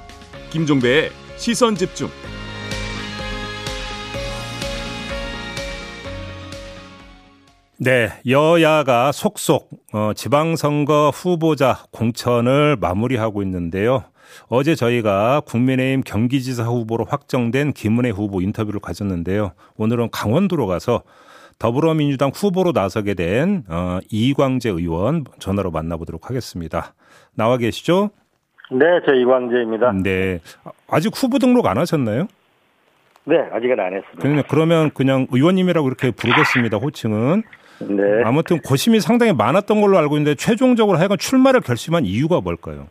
김종배의 0.51 1.09
시선 1.37 1.73
집중. 1.73 2.09
네, 7.79 8.09
여야가 8.27 9.11
속속 9.11 9.67
어, 9.93 10.11
지방선거 10.13 11.09
후보자 11.11 11.85
공천을 11.89 12.77
마무리하고 12.79 13.41
있는데요. 13.41 14.10
어제 14.47 14.75
저희가 14.75 15.41
국민의힘 15.41 16.01
경기지사 16.01 16.63
후보로 16.63 17.05
확정된 17.05 17.73
김은혜 17.73 18.09
후보 18.09 18.41
인터뷰를 18.41 18.79
가졌는데요. 18.79 19.51
오늘은 19.77 20.09
강원도로 20.11 20.67
가서 20.67 21.03
더불어민주당 21.59 22.31
후보로 22.33 22.71
나서게 22.71 23.13
된 23.13 23.63
어, 23.69 23.99
이광재 24.09 24.69
의원 24.69 25.25
전화로 25.39 25.71
만나보도록 25.71 26.29
하겠습니다. 26.29 26.93
나와 27.35 27.57
계시죠? 27.57 28.09
네, 28.71 28.85
저 29.05 29.13
이광재입니다. 29.13 29.91
네, 30.01 30.39
아직 30.87 31.11
후보 31.15 31.37
등록 31.39 31.67
안 31.67 31.77
하셨나요? 31.77 32.27
네, 33.25 33.35
아직은 33.51 33.79
안 33.79 33.93
했습니다. 33.93 34.21
그냥 34.21 34.43
그러면 34.49 34.91
그냥 34.91 35.27
의원님이라고 35.29 35.87
이렇게 35.87 36.11
부르겠습니다. 36.11 36.77
호칭은. 36.77 37.43
네. 37.81 38.03
아무튼 38.23 38.59
고심이 38.61 38.99
상당히 38.99 39.33
많았던 39.33 39.81
걸로 39.81 39.97
알고 39.97 40.17
있는데 40.17 40.35
최종적으로 40.35 40.97
하여간 40.97 41.17
출마를 41.17 41.61
결심한 41.61 42.05
이유가 42.05 42.39
뭘까요? 42.41 42.87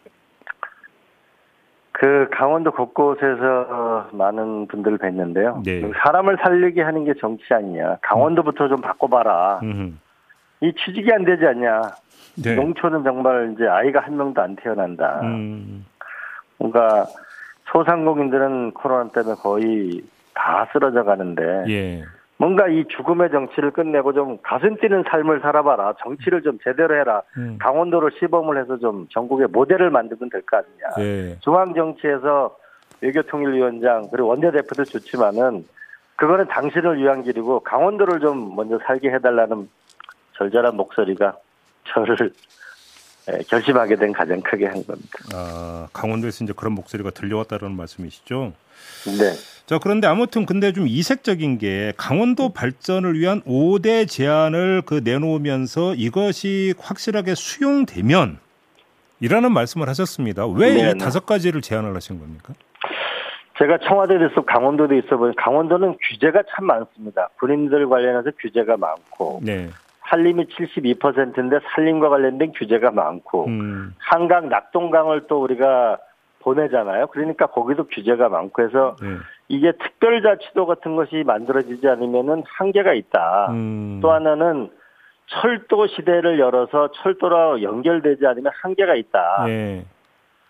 그 2.00 2.28
강원도 2.32 2.70
곳곳에서 2.70 4.08
많은 4.12 4.68
분들을 4.68 4.96
뵀는데요. 4.96 5.62
네. 5.62 5.82
사람을 6.02 6.38
살리게 6.42 6.80
하는 6.80 7.04
게 7.04 7.12
정치 7.20 7.52
아니냐. 7.52 7.98
강원도부터 8.00 8.68
좀 8.68 8.80
바꿔봐라. 8.80 9.60
음흠. 9.62 9.92
이 10.62 10.72
취직이 10.78 11.12
안 11.12 11.26
되지 11.26 11.44
않냐. 11.44 11.82
네. 12.42 12.54
농촌은 12.54 13.04
정말 13.04 13.52
이제 13.52 13.66
아이가 13.66 14.00
한 14.00 14.16
명도 14.16 14.40
안 14.40 14.56
태어난다. 14.56 15.20
음. 15.24 15.84
뭔가 16.56 17.04
소상공인들은 17.70 18.72
코로나 18.72 19.10
때문에 19.10 19.34
거의 19.34 20.02
다 20.32 20.66
쓰러져 20.72 21.04
가는데 21.04 21.64
예. 21.68 22.02
뭔가 22.40 22.68
이 22.68 22.86
죽음의 22.88 23.30
정치를 23.32 23.70
끝내고 23.70 24.14
좀 24.14 24.38
가슴 24.42 24.74
뛰는 24.76 25.04
삶을 25.10 25.40
살아봐라. 25.40 25.92
정치를 26.02 26.40
좀 26.40 26.58
제대로 26.64 26.98
해라. 26.98 27.20
음. 27.36 27.58
강원도로 27.60 28.08
시범을 28.18 28.58
해서 28.58 28.78
좀 28.78 29.06
전국의 29.10 29.48
모델을 29.48 29.90
만들면 29.90 30.30
될 30.30 30.40
거 30.46 30.56
아니냐. 30.56 30.88
네. 30.96 31.36
중앙 31.40 31.74
정치에서 31.74 32.56
외교통일위원장 33.02 34.08
그리고 34.10 34.28
원내대표도 34.28 34.84
좋지만은 34.84 35.66
그거는 36.16 36.46
당신을 36.48 36.98
위한 36.98 37.22
길이고 37.22 37.60
강원도를 37.60 38.20
좀 38.20 38.56
먼저 38.56 38.78
살게 38.86 39.10
해달라는 39.10 39.68
절절한 40.38 40.76
목소리가 40.76 41.36
저를 41.84 42.32
예, 43.30 43.38
결심하게 43.48 43.96
된 43.96 44.12
가장 44.14 44.40
크게 44.40 44.64
한 44.64 44.82
겁니다. 44.86 45.10
아, 45.34 45.88
강원도에서 45.92 46.44
이제 46.44 46.54
그런 46.56 46.72
목소리가 46.72 47.10
들려왔다는 47.10 47.76
말씀이시죠? 47.76 48.54
네. 49.18 49.59
자, 49.70 49.78
그런데 49.80 50.08
아무튼 50.08 50.46
근데 50.46 50.72
좀 50.72 50.88
이색적인 50.88 51.58
게 51.58 51.92
강원도 51.96 52.52
발전을 52.52 53.16
위한 53.16 53.40
5대 53.42 54.08
제안을 54.08 54.82
그 54.84 55.00
내놓으면서 55.04 55.94
이것이 55.94 56.74
확실하게 56.76 57.36
수용되면 57.36 58.38
이라는 59.20 59.52
말씀을 59.52 59.88
하셨습니다. 59.88 60.44
왜 60.48 60.90
이 60.90 60.98
다섯 60.98 61.24
가지를 61.24 61.60
제안을 61.60 61.94
하신 61.94 62.18
겁니까? 62.18 62.52
제가 63.60 63.78
청와대에 63.78 64.16
있어 64.32 64.44
강원도도 64.44 64.96
있어 64.96 65.16
보니 65.16 65.36
강원도는 65.36 65.98
규제가 66.08 66.42
참 66.50 66.66
많습니다. 66.66 67.28
군인들 67.38 67.88
관련해서 67.88 68.32
규제가 68.40 68.76
많고 68.76 69.38
네. 69.44 69.68
산림이 70.08 70.46
72%인데 70.46 71.60
산림과 71.76 72.08
관련된 72.08 72.54
규제가 72.58 72.90
많고 72.90 73.46
음. 73.46 73.94
한강 73.98 74.48
낙동강을 74.48 75.28
또 75.28 75.40
우리가 75.44 75.98
보내잖아요. 76.40 77.06
그러니까 77.08 77.46
거기도 77.46 77.86
규제가 77.86 78.28
많고 78.28 78.64
해서 78.64 78.96
네. 79.00 79.10
이게 79.50 79.72
특별자치도 79.72 80.64
같은 80.64 80.94
것이 80.94 81.24
만들어지지 81.26 81.86
않으면은 81.88 82.44
한계가 82.46 82.94
있다. 82.94 83.48
음. 83.50 83.98
또 84.00 84.12
하나는 84.12 84.70
철도 85.26 85.88
시대를 85.88 86.38
열어서 86.38 86.92
철도로 86.92 87.60
연결되지 87.60 88.24
않으면 88.26 88.52
한계가 88.62 88.94
있다. 88.94 89.44
네. 89.46 89.84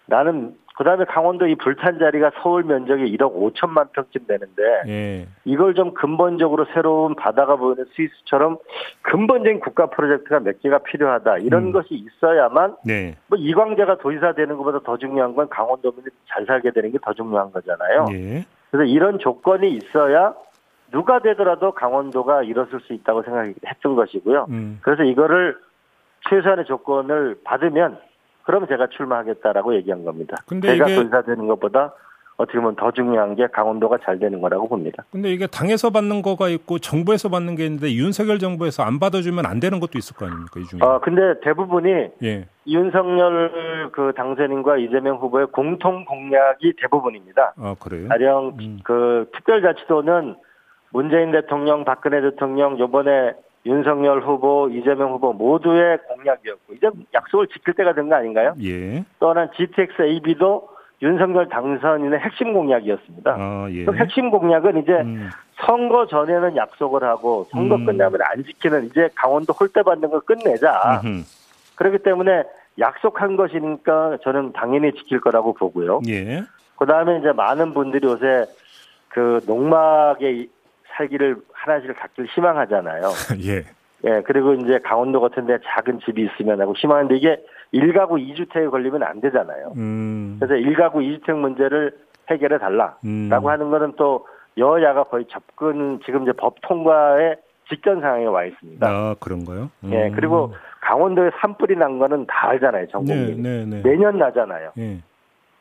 나는 0.04 0.54
그다음에 0.76 1.07
강원도 1.07 1.47
이 1.47 1.54
불탄 1.54 1.99
자리가 1.99 2.33
서울 2.42 2.64
면적이 2.64 3.16
1억 3.16 3.35
5천만 3.35 3.90
평쯤 3.92 4.26
되는데 4.26 4.62
예. 4.88 5.28
이걸 5.45 5.75
좀 5.75 5.95
근본적으로 5.95 6.66
새로운 6.75 7.14
바다가 7.14 7.57
보이는 7.57 7.85
스위스처럼 7.95 8.59
근본적인 9.02 9.61
국가 9.61 9.87
프로젝트가 9.87 10.40
몇 10.40 10.61
개가 10.61 10.78
필요하다 10.78 11.38
이런 11.38 11.64
음. 11.64 11.73
것이 11.73 11.88
있어야만 11.95 12.76
네. 12.85 13.16
뭐 13.28 13.38
이광재가 13.38 13.99
도지사 13.99 14.33
되는 14.33 14.57
것보다 14.57 14.80
더 14.80 14.97
중요한 14.97 15.35
건 15.35 15.49
강원도민이 15.49 16.07
잘 16.28 16.45
살게 16.45 16.71
되는 16.73 16.92
게 16.92 16.99
더 17.02 17.12
중요한 17.14 17.50
거잖아요. 17.50 18.07
예. 18.12 18.45
그래서 18.71 18.85
이런 18.85 19.19
조건이 19.19 19.71
있어야 19.71 20.35
누가 20.91 21.21
되더라도 21.21 21.73
강원도가 21.73 22.43
일어설 22.43 22.81
수 22.81 22.93
있다고 22.93 23.23
생각했던 23.23 23.95
것이고요. 23.95 24.47
음. 24.50 24.79
그래서 24.83 25.05
이거를 25.05 25.57
최소한의 26.29 26.65
조건을 26.67 27.39
받으면 27.45 27.99
그럼 28.43 28.67
제가 28.67 28.89
출마하겠다라고 28.89 29.75
얘기한 29.77 30.05
겁니다. 30.05 30.37
제가 30.49 30.87
이게... 30.87 30.97
도지사되는 30.97 31.47
것보다 31.47 31.95
어떻게 32.41 32.59
보면 32.59 32.75
더 32.77 32.91
중요한 32.91 33.35
게 33.35 33.47
강원도가 33.49 33.99
잘 34.03 34.19
되는 34.19 34.41
거라고 34.41 34.67
봅니다. 34.67 35.05
근데 35.13 35.31
이게 35.31 35.47
당에서 35.47 35.91
받는 35.91 36.23
거가 36.23 36.49
있고 36.49 36.79
정부에서 36.79 37.29
받는 37.29 37.55
게 37.55 37.67
있는데 37.67 37.93
윤석열 37.93 38.39
정부에서 38.39 38.83
안 38.83 38.99
받아주면 38.99 39.45
안 39.45 39.61
되는 39.61 39.79
것도 39.79 39.99
있을 39.99 40.17
거 40.17 40.25
아닙니까 40.25 40.59
이 40.59 40.65
중에? 40.65 40.81
아 40.83 40.99
근데 41.01 41.39
대부분이 41.43 41.91
예. 42.23 42.47
윤석열 42.67 43.91
그 43.93 44.13
당선인과 44.17 44.79
이재명 44.79 45.17
후보의 45.19 45.49
공통 45.53 46.07
공약이 46.07 46.75
대부분입니다. 46.81 47.53
아 47.59 47.75
그래요? 47.79 48.09
가령 48.09 48.57
음. 48.59 48.79
그 48.85 49.29
특별자치도는 49.35 50.37
문재인 50.93 51.33
대통령, 51.33 51.85
박근혜 51.85 52.23
대통령 52.23 52.79
요번에 52.79 53.35
윤석열 53.67 54.23
후보, 54.23 54.71
이재명 54.73 55.13
후보 55.13 55.35
모두의 55.35 55.99
공약이었고 56.09 56.73
이제 56.75 56.89
약속을 57.13 57.49
지킬 57.49 57.75
때가 57.75 57.93
된 57.93 58.09
거 58.09 58.15
아닌가요? 58.17 58.55
예. 58.63 59.05
또한 59.19 59.51
GTX 59.57 60.01
AB도 60.03 60.69
윤석열 61.02 61.49
당선인의 61.49 62.21
핵심 62.21 62.52
공약이었습니다. 62.52 63.30
아, 63.38 63.69
예. 63.71 63.85
그 63.85 63.95
핵심 63.95 64.30
공약은 64.30 64.83
이제 64.83 64.92
음. 64.92 65.30
선거 65.57 66.07
전에는 66.07 66.57
약속을 66.57 67.02
하고 67.02 67.47
선거 67.50 67.76
음. 67.76 67.87
끝나면 67.87 68.21
안 68.23 68.45
지키는 68.45 68.87
이제 68.87 69.09
강원도 69.14 69.52
홀대 69.52 69.83
받는 69.83 70.11
걸 70.11 70.21
끝내자. 70.21 71.00
음흠. 71.04 71.23
그렇기 71.76 71.99
때문에 71.99 72.45
약속한 72.78 73.37
것이니까 73.37 74.19
저는 74.23 74.52
당연히 74.52 74.92
지킬 74.92 75.21
거라고 75.21 75.54
보고요. 75.54 76.00
예. 76.09 76.42
그 76.76 76.87
다음에 76.87 77.19
이제 77.19 77.33
많은 77.33 77.73
분들이 77.73 78.07
요새 78.07 78.47
그 79.09 79.40
농막에 79.47 80.47
살기를 80.97 81.37
하나씩 81.52 81.99
갖길 81.99 82.26
희망하잖아요. 82.26 83.02
예. 83.47 83.64
예, 84.04 84.23
그리고 84.25 84.54
이제 84.54 84.78
강원도 84.83 85.21
같은 85.21 85.47
데 85.47 85.59
작은 85.62 86.00
집이 86.04 86.26
있으면 86.26 86.61
하고 86.61 86.75
희망하는데 86.75 87.16
이게 87.16 87.42
1가구 87.73 88.12
2주택에 88.12 88.71
걸리면 88.71 89.03
안 89.03 89.21
되잖아요. 89.21 89.73
음. 89.77 90.39
그래서 90.41 90.55
1가구 90.55 90.97
2주택 90.97 91.35
문제를 91.35 91.97
해결해 92.29 92.59
달라라고 92.59 92.99
음. 93.05 93.31
하는 93.33 93.71
거는 93.71 93.93
또 93.97 94.27
여야가 94.59 95.05
거의 95.05 95.27
접근 95.31 96.00
지금 96.05 96.23
이제 96.23 96.33
법 96.33 96.57
통과에 96.62 97.37
직전 97.69 98.00
상황에 98.00 98.27
와 98.27 98.45
있습니다. 98.45 98.87
아, 98.87 99.15
그런가요? 99.21 99.71
음. 99.85 99.93
예, 99.93 100.11
그리고 100.15 100.53
강원도에 100.81 101.31
산불이 101.41 101.77
난 101.77 101.99
거는 101.99 102.27
다 102.27 102.49
알잖아요, 102.49 102.89
전 102.89 103.05
국민. 103.05 103.43
네, 103.43 103.65
네, 103.65 103.81
네. 103.81 103.89
매년 103.89 104.19
나잖아요. 104.19 104.73
네. 104.75 105.00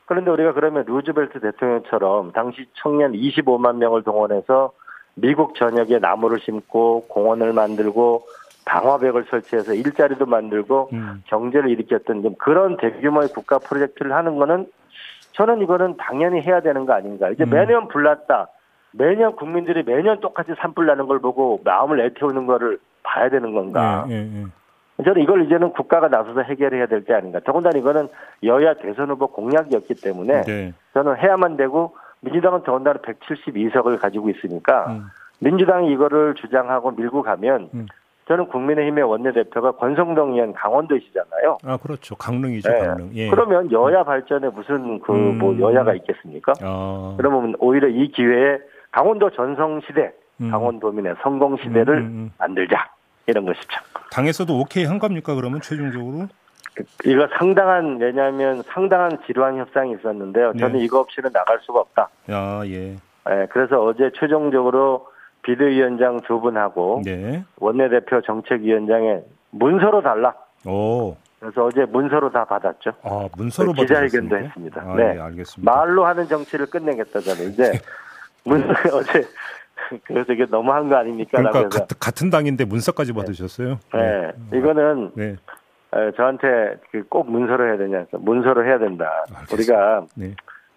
그런데 0.06 0.30
우리가 0.32 0.54
그러면 0.54 0.84
루즈벨트 0.88 1.38
대통령처럼 1.38 2.32
당시 2.32 2.66
청년 2.74 3.12
25만 3.12 3.76
명을 3.76 4.02
동원해서 4.02 4.72
미국 5.14 5.54
전역에 5.54 6.00
나무를 6.00 6.40
심고 6.40 7.06
공원을 7.08 7.52
만들고 7.52 8.24
방화벽을 8.64 9.24
설치해서 9.30 9.74
일자리도 9.74 10.26
만들고 10.26 10.90
음. 10.92 11.22
경제를 11.26 11.70
일으켰던 11.70 12.22
좀 12.22 12.34
그런 12.38 12.76
대규모의 12.76 13.28
국가 13.28 13.58
프로젝트를 13.58 14.12
하는 14.12 14.36
거는 14.36 14.66
저는 15.32 15.62
이거는 15.62 15.96
당연히 15.96 16.40
해야 16.42 16.60
되는 16.60 16.86
거 16.86 16.92
아닌가. 16.92 17.30
이제 17.30 17.44
음. 17.44 17.50
매년 17.50 17.88
불났다. 17.88 18.48
매년 18.92 19.36
국민들이 19.36 19.82
매년 19.84 20.20
똑같이 20.20 20.52
산불 20.58 20.86
나는 20.86 21.06
걸 21.06 21.20
보고 21.20 21.60
마음을 21.64 22.00
애태우는 22.00 22.46
거를 22.46 22.78
봐야 23.02 23.28
되는 23.30 23.54
건가. 23.54 24.04
예, 24.08 24.14
예, 24.14 24.42
예. 24.98 25.04
저는 25.04 25.22
이걸 25.22 25.46
이제는 25.46 25.72
국가가 25.72 26.08
나서서 26.08 26.42
해결해야 26.42 26.86
될 26.86 27.04
게 27.04 27.14
아닌가. 27.14 27.40
더군다나 27.44 27.78
이거는 27.78 28.08
여야 28.42 28.74
대선 28.74 29.08
후보 29.10 29.28
공약이었기 29.28 29.94
때문에 29.94 30.42
네. 30.42 30.74
저는 30.92 31.16
해야만 31.16 31.56
되고 31.56 31.96
민주당은 32.20 32.64
더군다나 32.64 32.98
172석을 32.98 33.98
가지고 33.98 34.28
있으니까 34.28 34.86
음. 34.90 35.06
민주당이 35.40 35.90
이거를 35.92 36.34
주장하고 36.34 36.90
밀고 36.90 37.22
가면 37.22 37.70
음. 37.72 37.86
저는 38.30 38.46
국민의힘의 38.46 39.02
원내대표가 39.02 39.72
권성동 39.72 40.34
의원 40.34 40.52
강원도시잖아요. 40.52 41.58
아 41.64 41.76
그렇죠. 41.78 42.14
강릉이죠. 42.14 42.70
네. 42.70 42.78
강릉. 42.78 43.10
예. 43.14 43.28
그러면 43.28 43.72
여야 43.72 44.04
발전에 44.04 44.50
무슨 44.50 45.00
그뭐 45.00 45.50
음. 45.50 45.60
여야가 45.60 45.94
있겠습니까? 45.94 46.52
아. 46.62 47.14
그러면 47.16 47.56
오히려 47.58 47.88
이 47.88 48.08
기회에 48.12 48.58
강원도 48.92 49.30
전성 49.30 49.80
시대, 49.84 50.12
음. 50.40 50.48
강원도민의 50.48 51.16
성공 51.24 51.56
시대를 51.56 51.94
음, 51.96 52.02
음, 52.02 52.06
음. 52.06 52.32
만들자 52.38 52.88
이런 53.26 53.46
것이죠. 53.46 53.80
당에서도 54.12 54.56
오케이 54.60 54.84
한 54.84 55.00
겁니까? 55.00 55.34
그러면 55.34 55.60
최종적으로? 55.60 56.28
이거 57.04 57.28
상당한 57.36 57.98
왜냐하면 58.00 58.62
상당한 58.62 59.18
지루한 59.26 59.58
협상이 59.58 59.94
있었는데요. 59.94 60.52
저는 60.56 60.78
네. 60.78 60.84
이거 60.84 61.00
없이는 61.00 61.32
나갈 61.32 61.58
수가 61.62 61.80
없다. 61.80 62.08
아 62.28 62.62
예. 62.66 62.94
네, 63.26 63.46
그래서 63.50 63.82
어제 63.82 64.12
최종적으로 64.14 65.08
비대위원장 65.42 66.20
두 66.20 66.40
분하고 66.40 67.02
네. 67.04 67.44
원내대표 67.58 68.20
정책위원장의 68.22 69.24
문서로 69.50 70.02
달라. 70.02 70.34
오. 70.66 71.16
그래서 71.38 71.64
어제 71.64 71.86
문서로 71.86 72.30
다 72.30 72.44
받았죠. 72.44 72.92
아, 73.02 73.28
문서로 73.36 73.72
네, 73.72 73.82
기자회견도 73.82 74.36
했습니다. 74.36 74.82
아, 74.82 74.94
네, 74.94 75.14
네, 75.14 75.20
알겠습니다. 75.20 75.72
말로 75.72 76.04
하는 76.04 76.26
정치를 76.26 76.66
끝내겠다 76.66 77.20
저는 77.20 77.52
이제 77.52 77.72
문서 78.44 78.68
어제 78.94 79.24
그래서 80.04 80.32
이게 80.34 80.44
너무한 80.44 80.88
거 80.88 80.96
아닙니까? 80.96 81.38
그러니까 81.38 81.68
같은, 81.68 81.96
같은 81.98 82.30
당인데 82.30 82.66
문서까지 82.66 83.14
받으셨어요? 83.14 83.78
네, 83.94 84.32
네. 84.50 84.58
이거는 84.58 85.12
네. 85.14 85.36
저한테 86.16 86.76
그꼭 86.92 87.30
문서로 87.30 87.66
해야 87.66 87.76
되냐? 87.78 88.04
문서로 88.12 88.64
해야 88.64 88.78
된다. 88.78 89.24
알겠습니다. 89.34 89.54
우리가 89.54 90.06
네. 90.14 90.34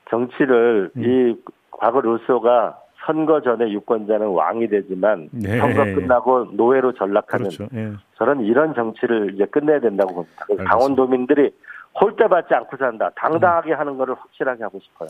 정치를 0.10 0.92
음. 0.96 1.04
이 1.04 1.36
과거 1.72 2.00
루소가 2.02 2.78
선거 3.06 3.42
전에 3.42 3.72
유권자는 3.72 4.28
왕이 4.28 4.68
되지만 4.68 5.30
네. 5.32 5.58
선거 5.58 5.84
끝나고 5.84 6.48
노예로 6.54 6.94
전락하는 6.94 7.50
그렇죠. 7.50 7.68
네. 7.72 7.92
저는 8.18 8.42
이런 8.42 8.74
정치를 8.74 9.34
이제 9.36 9.46
끝내야 9.46 9.80
된다고 9.80 10.14
봅니다. 10.14 10.46
강원도민들이 10.66 11.52
홀대받지 12.00 12.54
않고 12.54 12.78
산다. 12.78 13.12
당당하게 13.16 13.74
음. 13.74 13.80
하는 13.80 13.98
것을 13.98 14.16
확실하게 14.16 14.64
하고 14.64 14.80
싶어요. 14.80 15.10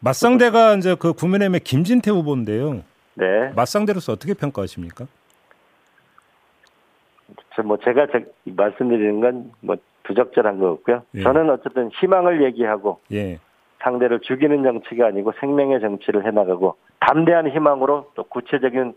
맞상대가 0.00 0.74
이제 0.74 0.96
그 0.98 1.12
국민의힘의 1.12 1.60
김진태 1.60 2.10
후보인데요. 2.10 2.82
네. 3.14 3.52
맞상대로서 3.54 4.12
어떻게 4.12 4.34
평가하십니까? 4.34 5.06
뭐 7.64 7.78
제가 7.78 8.06
말씀드리는 8.44 9.20
건 9.20 9.50
뭐 9.60 9.76
부적절한 10.06 10.58
거고요. 10.58 11.02
예. 11.14 11.22
저는 11.22 11.50
어쨌든 11.50 11.90
희망을 11.90 12.44
얘기하고 12.44 13.00
예. 13.12 13.38
상대를 13.86 14.20
죽이는 14.20 14.64
정치가 14.64 15.06
아니고 15.06 15.32
생명의 15.38 15.80
정치를 15.80 16.26
해나가고 16.26 16.76
담대한 16.98 17.48
희망으로 17.48 18.10
또 18.16 18.24
구체적인 18.24 18.94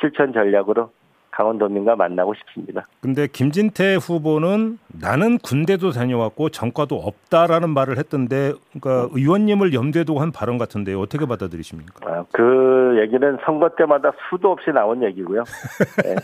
실천 0.00 0.32
전략으로 0.32 0.90
강원도민과 1.32 1.94
만나고 1.94 2.34
싶습니다. 2.34 2.86
근데 3.00 3.26
김진태 3.26 3.96
후보는 3.96 4.78
나는 5.00 5.38
군대도 5.38 5.90
다녀왔고 5.90 6.48
전과도 6.48 6.96
없다라는 6.96 7.70
말을 7.70 7.98
했던데 7.98 8.52
그러니까 8.72 9.08
의원님을 9.14 9.72
염두에 9.72 10.04
두고 10.04 10.20
한 10.20 10.32
발언 10.32 10.58
같은데 10.58 10.92
어떻게 10.94 11.26
받아들이십니까? 11.26 12.10
아, 12.10 12.24
그 12.32 12.98
얘기는 13.00 13.38
선거 13.44 13.68
때마다 13.76 14.10
수도 14.28 14.50
없이 14.50 14.70
나온 14.70 15.02
얘기고요. 15.04 15.44
네. 16.02 16.16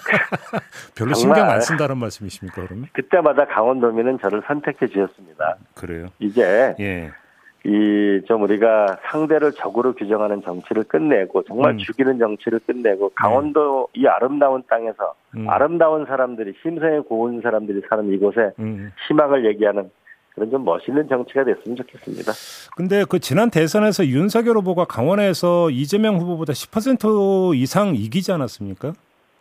별로 0.97 1.15
신경 1.15 1.49
안 1.49 1.61
쓴다는 1.61 1.99
말씀이십니까 1.99 2.67
그러면? 2.67 2.89
그때마다 2.93 3.47
강원도민은 3.47 4.19
저를 4.21 4.43
선택해 4.47 4.89
주셨습니다. 4.89 5.57
그래요? 5.75 6.09
이제 6.19 6.75
예. 6.81 7.13
이 7.67 8.07
좀 8.27 8.43
우리가 8.43 8.99
상대를 9.11 9.53
적으로 9.53 9.93
규정하는 9.95 10.43
정치를 10.43 10.85
끝내고 10.85 11.43
정말 11.45 11.73
음. 11.73 11.79
죽이는 11.79 12.19
정치를 12.19 12.61
끝내고 12.67 13.11
강원도 13.15 13.89
이 13.95 14.07
아름다운 14.07 14.63
땅에서 14.69 15.15
음. 15.37 15.49
아름다운 15.49 16.07
사람들이 16.07 16.55
심성에 16.63 17.01
고운 17.01 17.41
사람들이 17.41 17.83
사는 17.89 18.13
이곳에 18.13 18.53
음. 18.59 18.91
희망을 19.09 19.45
얘기하는 19.47 19.91
그런 20.35 20.51
좀 20.51 20.65
멋있는 20.65 21.09
정치가 21.09 21.45
됐으면 21.45 21.77
좋겠습니다. 21.77 22.33
근데 22.77 23.05
그 23.09 23.19
지난 23.21 23.51
대선에서 23.51 24.07
윤석열 24.07 24.57
후보가 24.59 24.85
강원에서 24.85 25.71
이재명 25.71 26.17
후보보다 26.17 26.53
10% 26.53 27.55
이상 27.57 27.95
이기지 27.95 28.33
않았습니까? 28.33 28.93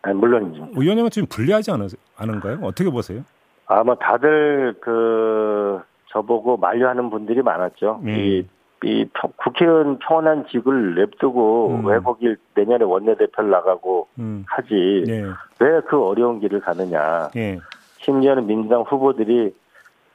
아, 0.03 0.13
물론이죠. 0.13 0.69
의원님은 0.75 1.09
좀 1.09 1.25
불리하지 1.27 1.71
않은가요? 2.15 2.59
어떻게 2.61 2.89
보세요? 2.89 3.23
아마 3.67 3.95
다들 3.95 4.75
그 4.79 5.81
저보고 6.15 6.55
만류하는 6.57 7.09
분들이 7.09 7.41
많았죠. 7.41 7.99
음. 8.03 8.09
이, 8.09 8.47
이 8.83 9.05
국회의원 9.35 9.99
평온한 9.99 10.45
직을 10.49 10.95
냅두고 10.95 11.71
음. 11.71 11.85
왜 11.85 11.99
거길 11.99 12.37
내년에 12.55 12.85
원내대표를 12.85 13.49
나가고 13.49 14.07
음. 14.19 14.45
하지 14.47 15.03
예. 15.07 15.23
왜그 15.59 16.01
어려운 16.01 16.39
길을 16.39 16.61
가느냐. 16.61 17.29
예. 17.35 17.59
심지어는 17.99 18.47
민주당 18.47 18.81
후보들이 18.83 19.53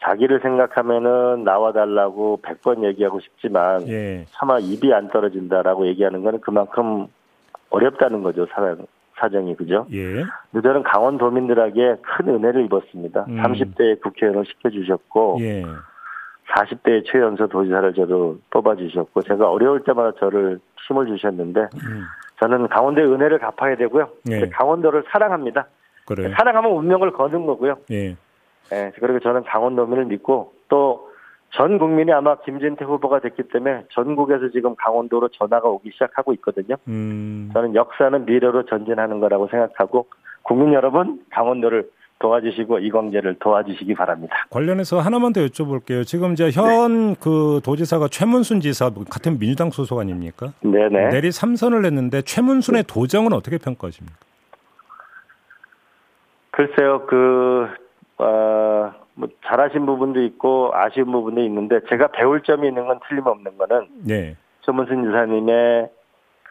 자기를 0.02 0.40
생각하면은 0.40 1.44
나와달라고 1.44 2.40
100번 2.42 2.84
얘기하고 2.84 3.20
싶지만 3.20 3.86
예. 3.88 4.24
차마 4.30 4.58
입이 4.58 4.94
안 4.94 5.08
떨어진다라고 5.08 5.86
얘기하는 5.88 6.22
거는 6.22 6.40
그만큼 6.40 7.08
어렵다는 7.68 8.22
거죠 8.22 8.46
사람 8.46 8.78
사정이 9.18 9.54
그죠? 9.56 9.86
예. 9.92 10.24
저는 10.62 10.82
강원도민들에게 10.82 11.96
큰 12.00 12.28
은혜를 12.28 12.64
입었습니다. 12.64 13.26
음. 13.28 13.42
30대 13.42 14.00
국회의원을 14.00 14.46
시켜주셨고 14.46 15.36
예. 15.40 15.64
40대 16.50 17.04
최연소 17.06 17.46
도지사를 17.46 17.94
저도 17.94 18.38
뽑아주셨고 18.50 19.22
제가 19.22 19.50
어려울 19.50 19.82
때마다 19.84 20.12
저를 20.18 20.58
힘을 20.86 21.06
주셨는데 21.06 21.60
음. 21.60 22.04
저는 22.40 22.68
강원도의 22.68 23.06
은혜를 23.12 23.38
갚아야 23.38 23.76
되고요. 23.76 24.08
예. 24.30 24.48
강원도를 24.48 25.04
사랑합니다. 25.10 25.66
그래. 26.06 26.32
사랑하면 26.36 26.72
운명을 26.72 27.12
거는 27.12 27.46
거고요. 27.46 27.76
예. 27.90 28.16
예. 28.72 28.92
그리고 28.98 29.20
저는 29.20 29.44
강원도민을 29.44 30.06
믿고 30.06 30.52
또 30.68 31.10
전 31.52 31.78
국민이 31.78 32.12
아마 32.12 32.36
김진태 32.36 32.84
후보가 32.84 33.20
됐기 33.20 33.44
때문에 33.52 33.84
전국에서 33.90 34.50
지금 34.50 34.76
강원도로 34.76 35.28
전화가 35.28 35.68
오기 35.68 35.90
시작하고 35.92 36.32
있거든요. 36.34 36.76
음. 36.86 37.50
저는 37.52 37.74
역사는 37.74 38.24
미래로 38.24 38.66
전진하는 38.66 39.18
거라고 39.20 39.48
생각하고 39.48 40.06
국민 40.42 40.72
여러분 40.72 41.20
강원도를 41.30 41.90
도와주시고 42.20 42.78
이광재를 42.78 43.36
도와주시기 43.40 43.94
바랍니다. 43.94 44.46
관련해서 44.50 45.00
하나만 45.00 45.32
더 45.32 45.40
여쭤볼게요. 45.40 46.06
지금 46.06 46.34
이제 46.34 46.50
현그 46.50 47.60
네. 47.60 47.60
도지사가 47.64 48.08
최문순 48.08 48.60
지사 48.60 48.90
같은 48.90 49.38
민주당 49.38 49.70
소속 49.70 49.98
아닙니까? 49.98 50.52
네네. 50.60 51.08
내리 51.08 51.30
3선을 51.30 51.82
냈는데 51.82 52.22
최문순의 52.22 52.84
네. 52.84 52.86
도정은 52.86 53.32
어떻게 53.32 53.58
평가하십니까? 53.58 54.16
글쎄요, 56.52 57.06
그, 57.06 57.68
어, 58.18 58.92
뭐 59.14 59.28
잘하신 59.46 59.86
부분도 59.86 60.22
있고 60.24 60.70
아쉬운 60.74 61.10
부분도 61.10 61.40
있는데 61.42 61.80
제가 61.88 62.08
배울 62.08 62.42
점이 62.42 62.68
있는 62.68 62.86
건 62.86 63.00
틀림없는 63.08 63.56
거는 63.56 63.86
네. 64.04 64.36
최문순 64.60 65.04
지사님의 65.04 65.90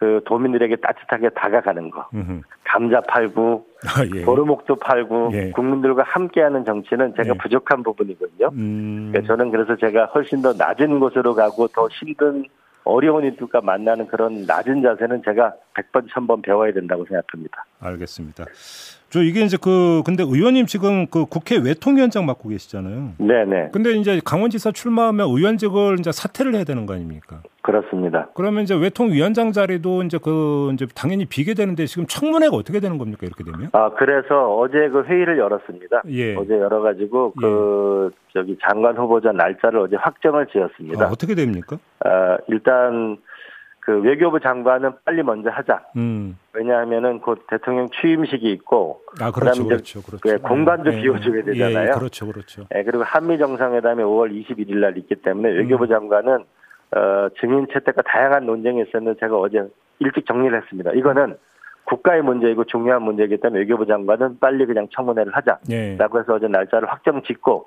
그 0.00 0.22
도민들에게 0.24 0.76
따뜻하게 0.76 1.28
다가가는 1.28 1.90
거, 1.90 2.08
음흠. 2.14 2.40
감자 2.64 3.02
팔고 3.02 3.66
아, 3.84 4.02
예. 4.16 4.24
보르목도 4.24 4.76
팔고 4.76 5.30
예. 5.34 5.50
국민들과 5.50 6.04
함께하는 6.04 6.64
정치는 6.64 7.12
제가 7.18 7.34
예. 7.34 7.38
부족한 7.38 7.82
부분이거든요. 7.82 8.48
음. 8.54 9.10
그러니까 9.12 9.30
저는 9.30 9.50
그래서 9.50 9.76
제가 9.76 10.06
훨씬 10.06 10.40
더 10.40 10.54
낮은 10.54 11.00
곳으로 11.00 11.34
가고 11.34 11.68
더 11.68 11.86
힘든 11.88 12.46
어려운 12.84 13.26
이들과 13.26 13.60
만나는 13.60 14.06
그런 14.06 14.46
낮은 14.46 14.80
자세는 14.80 15.22
제가 15.22 15.52
100번, 15.74 16.08
1000번 16.08 16.42
배워야 16.42 16.72
된다고 16.72 17.04
생각합니다. 17.04 17.66
알겠습니다. 17.80 18.46
저 19.10 19.22
이게 19.22 19.40
이제 19.40 19.56
그 19.60 20.02
근데 20.06 20.22
의원님 20.22 20.66
지금 20.66 21.06
그 21.08 21.26
국회 21.26 21.56
외통위원장 21.56 22.26
맡고 22.26 22.48
계시잖아요. 22.48 23.14
네네. 23.18 23.70
근데 23.72 23.90
이제 23.94 24.20
강원지사 24.24 24.70
출마하면 24.70 25.28
의원직을 25.28 25.98
이제 25.98 26.12
사퇴를 26.12 26.54
해야 26.54 26.62
되는 26.62 26.86
거 26.86 26.94
아닙니까? 26.94 27.42
그렇습니다. 27.62 28.28
그러면 28.34 28.62
이제 28.62 28.74
외통위원장 28.74 29.50
자리도 29.50 30.04
이제 30.04 30.18
그 30.22 30.70
이제 30.74 30.86
당연히 30.94 31.24
비게 31.24 31.54
되는데 31.54 31.86
지금 31.86 32.06
청문회가 32.06 32.54
어떻게 32.56 32.78
되는 32.78 32.98
겁니까 32.98 33.26
이렇게 33.26 33.42
되면? 33.42 33.68
아 33.72 33.90
그래서 33.98 34.56
어제 34.56 34.88
그 34.88 35.02
회의를 35.02 35.38
열었습니다. 35.38 36.02
예. 36.10 36.36
어제 36.36 36.54
열어가지고 36.54 37.32
그 37.32 38.10
예. 38.12 38.16
저기 38.32 38.56
장관 38.62 38.96
후보자 38.96 39.32
날짜를 39.32 39.80
어제 39.80 39.96
확정을 39.96 40.46
지었습니다. 40.46 41.04
아, 41.04 41.08
어떻게 41.08 41.34
됩니까? 41.34 41.78
아 42.04 42.38
일단 42.46 43.18
그 43.90 44.00
외교부 44.02 44.38
장관은 44.38 44.92
빨리 45.04 45.24
먼저 45.24 45.50
하자. 45.50 45.82
음. 45.96 46.38
왜냐하면은 46.52 47.18
곧 47.18 47.44
대통령 47.48 47.88
취임식이 47.90 48.48
있고, 48.52 49.00
아 49.20 49.32
그렇죠, 49.32 49.66
그렇죠, 49.66 50.00
그렇죠. 50.00 50.20
그 50.22 50.38
공간도 50.38 50.92
네, 50.92 51.02
비워줘야 51.02 51.42
되잖아요. 51.42 51.88
예, 51.88 51.90
그렇죠, 51.92 52.26
그렇죠. 52.26 52.66
네, 52.70 52.84
그리고 52.84 53.02
한미 53.02 53.36
정상회담이 53.38 54.04
5월 54.04 54.30
21일 54.30 54.76
날 54.76 54.96
있기 54.96 55.16
때문에 55.16 55.50
외교부 55.50 55.84
음. 55.84 55.88
장관은 55.88 56.44
어, 56.92 57.28
증인 57.40 57.66
채택과 57.72 58.02
다양한 58.02 58.46
논쟁이 58.46 58.80
있었는데 58.82 59.18
제가 59.18 59.36
어제 59.36 59.68
일찍 59.98 60.24
정리를 60.26 60.56
했습니다. 60.56 60.92
이거는 60.92 61.36
국가의 61.84 62.22
문제이고 62.22 62.64
중요한 62.64 63.02
문제이기 63.02 63.38
때문에 63.38 63.58
외교부 63.58 63.86
장관은 63.86 64.38
빨리 64.38 64.66
그냥 64.66 64.86
청문회를 64.92 65.32
하자라고 65.34 65.68
예. 65.72 65.96
해서 65.98 66.34
어제 66.34 66.46
날짜를 66.46 66.88
확정 66.88 67.22
짓고 67.22 67.66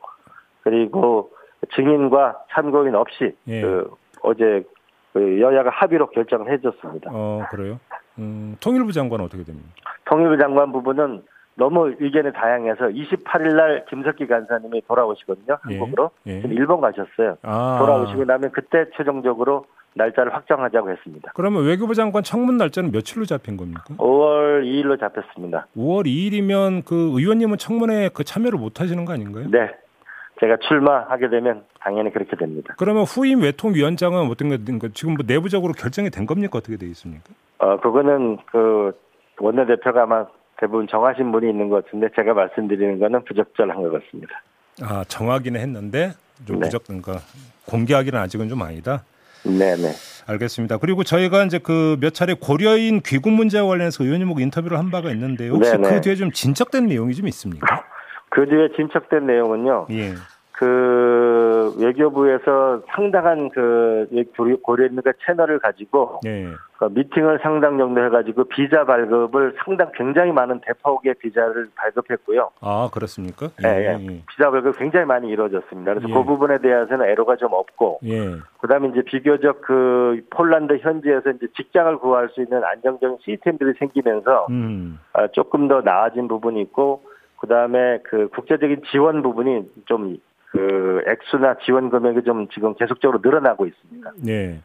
그리고 0.62 1.32
증인과 1.76 2.46
참고인 2.52 2.96
없이 2.96 3.36
예. 3.50 3.62
그 3.62 3.92
어제 4.22 4.64
그 4.64 4.73
여야가 5.16 5.70
합의로 5.72 6.10
결정을 6.10 6.52
해줬습니다. 6.52 7.12
어 7.14 7.46
그래요? 7.52 7.80
음, 8.20 8.56
통일부 8.60 8.92
장관은 8.92 9.26
어떻게 9.26 9.44
됩니까? 9.44 9.70
통일부 10.06 10.38
장관 10.38 10.72
부분은 10.72 11.24
너무 11.56 11.94
의견이 12.00 12.34
다양해서 12.34 12.88
28일 12.88 13.56
날 13.56 13.86
김석기 13.90 14.28
간사님이 14.28 14.82
돌아오시거든요. 14.88 15.58
예, 15.70 15.78
한국으로. 15.78 16.10
예. 16.28 16.42
일본 16.46 16.82
가셨어요. 16.82 17.38
아. 17.44 17.78
돌아오시고 17.80 18.26
나면 18.26 18.52
그때 18.52 18.86
최종적으로 18.98 19.66
날짜를 19.96 20.34
확정하자고 20.34 20.90
했습니다. 20.90 21.32
그러면 21.36 21.66
외교부 21.66 21.94
장관 21.94 22.24
청문 22.24 22.58
날짜는 22.58 22.92
며칠로 22.92 23.26
잡힌 23.26 23.58
겁니까? 23.58 23.84
5월 23.98 24.64
2일로 24.64 25.00
잡혔습니다. 25.00 25.68
5월 25.78 26.06
2일이면 26.08 26.84
그 26.86 27.12
의원님은 27.16 27.60
청문회에 27.60 28.10
그 28.10 28.24
참여를 28.24 28.58
못 28.58 28.82
하시는 28.82 29.06
거 29.06 29.14
아닌가요? 29.14 29.48
네. 29.52 29.70
제가 30.44 30.58
출마하게 30.68 31.30
되면 31.30 31.64
당연히 31.80 32.12
그렇게 32.12 32.36
됩니다. 32.36 32.74
그러면 32.78 33.04
후임 33.04 33.42
외통위원장은 33.44 34.30
어떤 34.30 34.78
거 34.78 34.90
지금 34.94 35.14
뭐 35.14 35.24
내부적으로 35.26 35.72
결정이 35.72 36.10
된 36.10 36.26
겁니까? 36.26 36.58
어떻게 36.58 36.76
돼 36.76 36.86
있습니까? 36.88 37.24
어, 37.60 37.80
그거는 37.80 38.38
그 38.52 38.92
원내대표가 39.40 40.04
아마 40.04 40.26
대부분 40.58 40.88
정하신 40.88 41.32
분이 41.32 41.50
있는 41.50 41.70
것 41.70 41.86
같은데 41.86 42.10
제가 42.16 42.34
말씀드리는 42.34 43.00
거는 43.00 43.24
부적절한 43.24 43.82
것 43.84 43.92
같습니다. 44.04 44.42
아, 44.82 45.06
정하기는 45.08 45.60
했는데 45.62 46.12
좀 46.46 46.60
네. 46.60 46.66
부적, 46.66 46.84
그러니까 46.88 47.20
공개하기는 47.70 48.20
아직은 48.20 48.50
좀 48.50 48.62
아니다. 48.64 49.04
네네. 49.46 49.92
알겠습니다. 50.28 50.78
그리고 50.78 51.04
저희가 51.04 51.44
이제 51.46 51.58
그 51.58 51.98
몇 52.02 52.14
차례 52.14 52.34
고려인 52.34 53.00
귀국 53.02 53.32
문제와 53.32 53.66
관련해서 53.68 54.04
의원님하고 54.04 54.42
인터뷰를 54.42 54.78
한 54.78 54.92
바가 54.92 55.10
있는데 55.12 55.48
혹시 55.48 55.72
네네. 55.72 55.90
그 55.90 56.02
뒤에 56.02 56.16
좀 56.16 56.32
진척된 56.32 56.88
내용이 56.88 57.14
좀 57.14 57.28
있습니까? 57.30 57.86
그 58.30 58.46
뒤에 58.48 58.70
진척된 58.76 59.28
내용은요. 59.28 59.88
예. 59.92 60.14
그 60.54 61.74
외교부에서 61.80 62.84
상당한 62.88 63.50
그 63.50 64.08
고려인민가 64.62 65.12
채널을 65.26 65.58
가지고 65.60 66.20
예. 66.26 66.48
그 66.78 66.86
미팅을 66.86 67.40
상당 67.42 67.80
정도 67.80 68.04
해가지고 68.06 68.44
비자 68.46 68.86
발급을 68.86 69.56
상당 69.64 69.92
굉장히 69.96 70.32
많은 70.32 70.62
대폭의 70.62 71.16
비자를 71.16 71.68
발급했고요. 71.76 72.52
아 72.62 72.90
그렇습니까? 72.94 73.50
예, 73.64 73.68
예. 73.68 73.98
예. 74.00 74.24
비자 74.30 74.52
발급 74.52 74.78
굉장히 74.78 75.08
많이 75.08 75.28
이루어졌습니다. 75.30 75.96
그래서 75.96 76.08
예. 76.08 76.14
그 76.14 76.24
부분에 76.24 76.60
대해서는 76.60 77.10
애로가 77.10 77.38
좀 77.38 77.54
없고, 77.54 78.00
예. 78.06 78.36
그다음에 78.62 78.90
이제 78.90 79.02
비교적 79.02 79.62
그 79.62 80.22
폴란드 80.30 80.78
현지에서 80.78 81.32
이제 81.32 81.48
직장을 81.58 81.98
구할 81.98 82.30
수 82.30 82.42
있는 82.42 82.64
안정적인 82.64 83.18
시스템들이 83.22 83.74
생기면서 83.80 84.46
음. 84.52 85.00
아, 85.14 85.28
조금 85.30 85.68
더 85.68 85.82
나아진 85.82 86.28
부분이 86.28 86.62
있고. 86.62 87.02
그 87.44 87.48
다음에 87.48 88.00
그 88.04 88.30
국제적인 88.30 88.84
지원 88.90 89.22
부분이 89.22 89.70
좀 89.84 90.16
그 90.54 91.02
액수나 91.08 91.56
지원 91.66 91.90
금액이 91.90 92.24
좀 92.24 92.48
지금 92.54 92.76
계속적으로 92.76 93.20
늘어나고 93.24 93.66
있습니다. 93.66 94.12
네. 94.24 94.62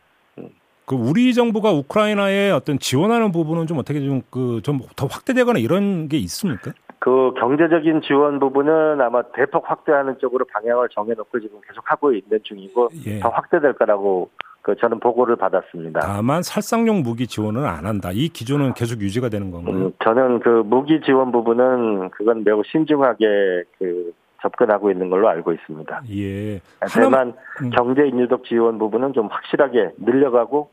그 0.84 0.94
우리 0.94 1.34
정부가 1.34 1.72
우크라이나에 1.72 2.50
어떤 2.50 2.78
지원하는 2.78 3.32
부분은 3.32 3.66
좀 3.66 3.78
어떻게 3.78 4.00
좀 4.00 4.22
그 4.30 4.60
좀 4.62 4.80
더 4.96 5.06
확대되거나 5.06 5.58
이런 5.58 6.08
게 6.08 6.16
있습니까? 6.18 6.72
그 6.98 7.32
경제적인 7.38 8.02
지원 8.02 8.38
부분은 8.38 9.00
아마 9.00 9.22
대폭 9.34 9.70
확대하는 9.70 10.18
쪽으로 10.18 10.44
방향을 10.52 10.88
정해놓고 10.90 11.40
지금 11.40 11.58
계속 11.66 11.90
하고 11.90 12.12
있는 12.12 12.38
중이고 12.42 12.88
예. 13.06 13.18
더 13.20 13.28
확대될 13.28 13.74
거라고 13.74 14.30
그 14.62 14.76
저는 14.76 14.98
보고를 15.00 15.36
받았습니다. 15.36 16.00
다만 16.00 16.42
살상용 16.42 17.02
무기 17.02 17.26
지원은 17.26 17.64
안 17.64 17.86
한다. 17.86 18.10
이 18.12 18.28
기조는 18.28 18.74
계속 18.74 19.00
유지가 19.00 19.28
되는 19.30 19.50
건가요? 19.50 19.74
음, 19.74 19.92
저는 20.04 20.40
그 20.40 20.62
무기 20.66 21.00
지원 21.02 21.32
부분은 21.32 22.10
그건 22.10 22.44
매우 22.44 22.62
신중하게 22.66 23.64
그 23.78 24.12
접근하고 24.42 24.90
있는 24.90 25.10
걸로 25.10 25.28
알고 25.28 25.52
있습니다. 25.52 26.02
예. 26.10 26.60
하지만 26.80 27.34
음. 27.62 27.70
경제 27.70 28.06
인유독 28.06 28.44
지원 28.44 28.78
부분은 28.78 29.12
좀 29.12 29.26
확실하게 29.26 29.92
늘려가고 29.98 30.70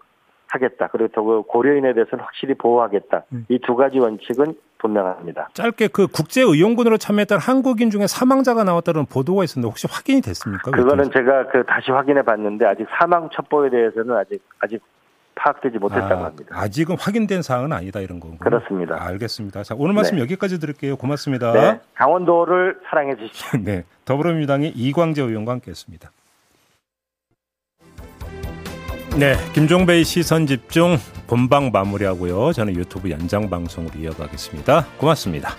하겠다. 0.47 0.87
그리고 0.91 1.09
또 1.13 1.43
고려인에 1.43 1.93
대해서는 1.93 2.23
확실히 2.23 2.53
보호하겠다. 2.53 3.23
음. 3.33 3.45
이두 3.49 3.75
가지 3.75 3.99
원칙은 3.99 4.55
분명합니다. 4.77 5.49
짧게 5.53 5.87
그 5.87 6.07
국제 6.07 6.41
의용군으로 6.41 6.97
참여했던 6.97 7.39
한국인 7.39 7.89
중에 7.89 8.07
사망자가 8.07 8.63
나왔다는 8.63 9.05
보도가 9.07 9.43
있었는데 9.43 9.67
혹시 9.69 9.87
확인이 9.89 10.21
됐습니까? 10.21 10.71
그거는 10.71 11.09
제가 11.11 11.47
그 11.47 11.63
다시 11.65 11.91
확인해 11.91 12.21
봤는데 12.21 12.65
아직 12.65 12.85
사망 12.99 13.29
첩보에 13.33 13.69
대해서는 13.69 14.15
아직 14.15 14.43
아직 14.59 14.81
파악되지 15.35 15.77
못했다고 15.77 16.23
아, 16.23 16.25
합니다. 16.25 16.55
아직은 16.57 16.97
확인된 16.97 17.41
사항은 17.41 17.71
아니다 17.73 17.99
이런 17.99 18.19
거군요. 18.19 18.39
그렇습니다. 18.39 18.97
알겠습니다. 18.99 19.63
자, 19.63 19.75
오늘 19.77 19.93
말씀 19.93 20.15
네. 20.15 20.21
여기까지 20.21 20.59
드릴게요. 20.59 20.95
고맙습니다. 20.95 21.51
네, 21.53 21.79
강원도를 21.93 22.79
사랑해 22.89 23.15
주십시오. 23.15 23.59
네, 23.63 23.83
더불어민주당의 24.05 24.71
이광재 24.75 25.21
의원과 25.21 25.51
함께했습니다. 25.53 26.11
네, 29.19 29.35
김종배의 29.53 30.03
시선 30.03 30.45
집중 30.45 30.97
본방 31.27 31.71
마무리하고요. 31.71 32.51
저는 32.51 32.75
유튜브 32.75 33.09
연장 33.09 33.49
방송으로 33.49 33.97
이어가겠습니다. 33.97 34.85
고맙습니다. 34.97 35.51